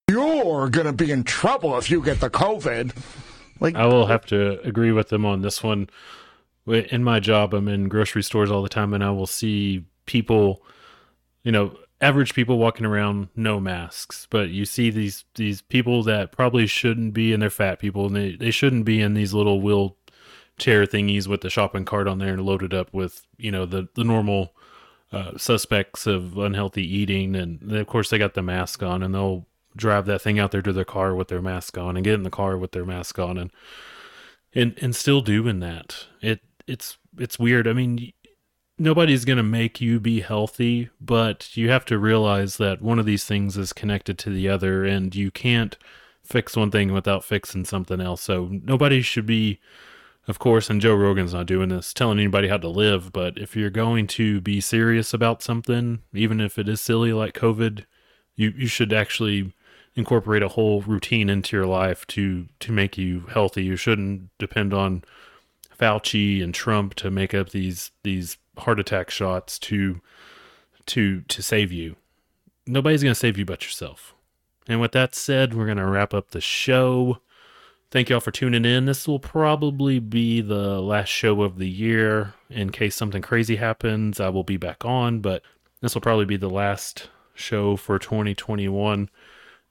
you're 0.08 0.68
going 0.68 0.86
to 0.86 0.92
be 0.92 1.10
in 1.10 1.24
trouble 1.24 1.76
if 1.78 1.90
you 1.90 2.02
get 2.02 2.20
the 2.20 2.30
COVID. 2.30 2.94
Like, 3.58 3.74
I 3.74 3.86
will 3.86 4.06
have 4.06 4.24
to 4.26 4.60
agree 4.62 4.92
with 4.92 5.08
them 5.08 5.24
on 5.24 5.42
this 5.42 5.62
one. 5.64 5.90
In 6.68 7.02
my 7.02 7.18
job, 7.18 7.54
I'm 7.54 7.68
in 7.68 7.88
grocery 7.88 8.22
stores 8.22 8.50
all 8.50 8.62
the 8.62 8.68
time, 8.68 8.92
and 8.92 9.02
I 9.02 9.10
will 9.10 9.26
see 9.26 9.84
people, 10.06 10.62
you 11.42 11.50
know, 11.50 11.76
average 12.00 12.34
people 12.34 12.58
walking 12.58 12.86
around 12.86 13.28
no 13.34 13.58
masks. 13.58 14.26
But 14.28 14.50
you 14.50 14.64
see 14.64 14.90
these 14.90 15.24
these 15.34 15.62
people 15.62 16.02
that 16.04 16.30
probably 16.32 16.66
shouldn't 16.66 17.14
be, 17.14 17.32
and 17.32 17.42
they're 17.42 17.50
fat 17.50 17.78
people, 17.78 18.06
and 18.06 18.16
they, 18.16 18.36
they 18.36 18.50
shouldn't 18.50 18.84
be 18.84 19.00
in 19.00 19.14
these 19.14 19.32
little 19.32 19.60
wheelchair 19.60 20.84
thingies 20.84 21.26
with 21.26 21.40
the 21.40 21.50
shopping 21.50 21.84
cart 21.84 22.06
on 22.06 22.18
there 22.18 22.34
and 22.34 22.44
loaded 22.44 22.74
up 22.74 22.92
with, 22.92 23.26
you 23.38 23.50
know, 23.50 23.64
the 23.64 23.88
the 23.94 24.04
normal 24.04 24.54
uh, 25.10 25.38
suspects 25.38 26.06
of 26.06 26.36
unhealthy 26.36 26.84
eating, 26.84 27.34
and 27.34 27.72
of 27.72 27.86
course 27.86 28.10
they 28.10 28.18
got 28.18 28.34
the 28.34 28.42
mask 28.42 28.82
on, 28.82 29.02
and 29.02 29.14
they'll 29.14 29.46
drive 29.74 30.06
that 30.06 30.20
thing 30.20 30.38
out 30.38 30.50
there 30.50 30.62
to 30.62 30.72
their 30.72 30.84
car 30.84 31.14
with 31.14 31.28
their 31.28 31.40
mask 31.40 31.78
on, 31.78 31.96
and 31.96 32.04
get 32.04 32.14
in 32.14 32.24
the 32.24 32.30
car 32.30 32.58
with 32.58 32.72
their 32.72 32.84
mask 32.84 33.18
on, 33.18 33.38
and 33.38 33.50
and 34.54 34.74
and 34.82 34.94
still 34.94 35.22
doing 35.22 35.60
that. 35.60 36.06
It 36.20 36.40
it's 36.68 36.98
it's 37.18 37.38
weird. 37.38 37.66
I 37.66 37.72
mean, 37.72 38.12
nobody's 38.78 39.24
gonna 39.24 39.42
make 39.42 39.80
you 39.80 40.00
be 40.00 40.20
healthy, 40.20 40.90
but 41.00 41.56
you 41.56 41.70
have 41.70 41.84
to 41.86 41.98
realize 41.98 42.56
that 42.58 42.82
one 42.82 42.98
of 42.98 43.06
these 43.06 43.24
things 43.24 43.56
is 43.56 43.72
connected 43.72 44.18
to 44.18 44.30
the 44.30 44.48
other, 44.48 44.84
and 44.84 45.14
you 45.14 45.30
can't 45.30 45.76
fix 46.22 46.56
one 46.56 46.70
thing 46.70 46.92
without 46.92 47.24
fixing 47.24 47.64
something 47.64 48.00
else. 48.00 48.22
So 48.22 48.48
nobody 48.50 49.02
should 49.02 49.26
be 49.26 49.60
of 50.28 50.38
course, 50.38 50.68
and 50.68 50.80
Joe 50.80 50.94
Rogan's 50.94 51.32
not 51.32 51.46
doing 51.46 51.70
this, 51.70 51.94
telling 51.94 52.18
anybody 52.18 52.48
how 52.48 52.58
to 52.58 52.68
live, 52.68 53.12
but 53.12 53.38
if 53.38 53.56
you're 53.56 53.70
going 53.70 54.06
to 54.08 54.42
be 54.42 54.60
serious 54.60 55.14
about 55.14 55.42
something, 55.42 56.00
even 56.12 56.38
if 56.38 56.58
it 56.58 56.68
is 56.68 56.82
silly 56.82 57.14
like 57.14 57.32
COVID, 57.32 57.86
you, 58.36 58.52
you 58.54 58.66
should 58.66 58.92
actually 58.92 59.54
incorporate 59.96 60.42
a 60.42 60.48
whole 60.48 60.82
routine 60.82 61.30
into 61.30 61.56
your 61.56 61.66
life 61.66 62.06
to 62.08 62.46
to 62.60 62.72
make 62.72 62.98
you 62.98 63.20
healthy. 63.32 63.64
You 63.64 63.76
shouldn't 63.76 64.28
depend 64.38 64.74
on 64.74 65.02
Fauci 65.78 66.42
and 66.42 66.54
Trump 66.54 66.94
to 66.96 67.10
make 67.10 67.34
up 67.34 67.50
these 67.50 67.92
these 68.02 68.36
heart 68.58 68.80
attack 68.80 69.10
shots 69.10 69.58
to 69.60 70.00
to 70.86 71.22
to 71.22 71.42
save 71.42 71.72
you. 71.72 71.96
Nobody's 72.66 73.02
going 73.02 73.12
to 73.12 73.18
save 73.18 73.38
you 73.38 73.44
but 73.44 73.64
yourself. 73.64 74.14
And 74.66 74.80
with 74.80 74.92
that 74.92 75.14
said, 75.14 75.54
we're 75.54 75.64
going 75.64 75.78
to 75.78 75.86
wrap 75.86 76.12
up 76.12 76.30
the 76.30 76.40
show. 76.40 77.18
Thank 77.90 78.10
y'all 78.10 78.20
for 78.20 78.30
tuning 78.30 78.66
in. 78.66 78.84
This 78.84 79.08
will 79.08 79.18
probably 79.18 79.98
be 79.98 80.42
the 80.42 80.78
last 80.82 81.08
show 81.08 81.40
of 81.40 81.56
the 81.56 81.68
year. 81.68 82.34
In 82.50 82.70
case 82.70 82.94
something 82.94 83.22
crazy 83.22 83.56
happens, 83.56 84.20
I 84.20 84.28
will 84.28 84.44
be 84.44 84.58
back 84.58 84.84
on, 84.84 85.20
but 85.20 85.42
this 85.80 85.94
will 85.94 86.02
probably 86.02 86.26
be 86.26 86.36
the 86.36 86.50
last 86.50 87.08
show 87.32 87.76
for 87.76 87.98
2021. 87.98 89.08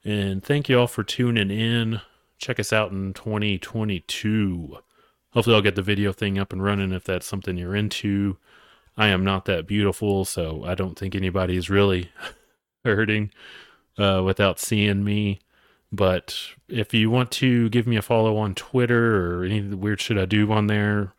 And 0.04 0.42
thank 0.42 0.68
you 0.68 0.80
all 0.80 0.88
for 0.88 1.04
tuning 1.04 1.52
in. 1.52 2.00
Check 2.38 2.58
us 2.58 2.72
out 2.72 2.90
in 2.90 3.12
2022. 3.12 4.78
Hopefully, 5.32 5.56
I'll 5.56 5.62
get 5.62 5.76
the 5.76 5.82
video 5.82 6.12
thing 6.12 6.38
up 6.38 6.52
and 6.52 6.62
running 6.62 6.92
if 6.92 7.04
that's 7.04 7.26
something 7.26 7.56
you're 7.56 7.76
into. 7.76 8.38
I 8.96 9.08
am 9.08 9.24
not 9.24 9.44
that 9.44 9.66
beautiful, 9.66 10.24
so 10.24 10.64
I 10.64 10.74
don't 10.74 10.98
think 10.98 11.14
anybody's 11.14 11.70
really 11.70 12.10
hurting 12.84 13.30
uh, 13.98 14.22
without 14.24 14.58
seeing 14.58 15.04
me. 15.04 15.40
But 15.92 16.36
if 16.68 16.92
you 16.92 17.10
want 17.10 17.30
to 17.32 17.68
give 17.70 17.86
me 17.86 17.96
a 17.96 18.02
follow 18.02 18.36
on 18.36 18.54
Twitter 18.54 19.40
or 19.40 19.44
any 19.44 19.60
weird 19.62 20.00
shit 20.00 20.18
I 20.18 20.24
do 20.24 20.50
on 20.52 20.66
there, 20.66 21.14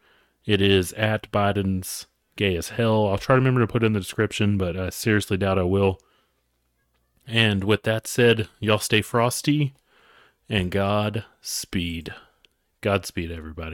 it 0.45 0.61
is 0.61 0.93
at 0.93 1.31
Biden's 1.31 2.05
gay 2.35 2.55
as 2.55 2.69
hell. 2.69 3.07
I'll 3.07 3.17
try 3.17 3.35
to 3.35 3.39
remember 3.39 3.61
to 3.61 3.67
put 3.67 3.83
it 3.83 3.87
in 3.87 3.93
the 3.93 3.99
description, 3.99 4.57
but 4.57 4.77
I 4.77 4.89
seriously 4.89 5.37
doubt 5.37 5.59
I 5.59 5.63
will. 5.63 5.99
And 7.27 7.63
with 7.63 7.83
that 7.83 8.07
said, 8.07 8.47
y'all 8.59 8.79
stay 8.79 9.01
frosty 9.01 9.73
and 10.49 10.71
God 10.71 11.25
speed. 11.41 12.13
Godspeed, 12.81 13.31
everybody. 13.31 13.67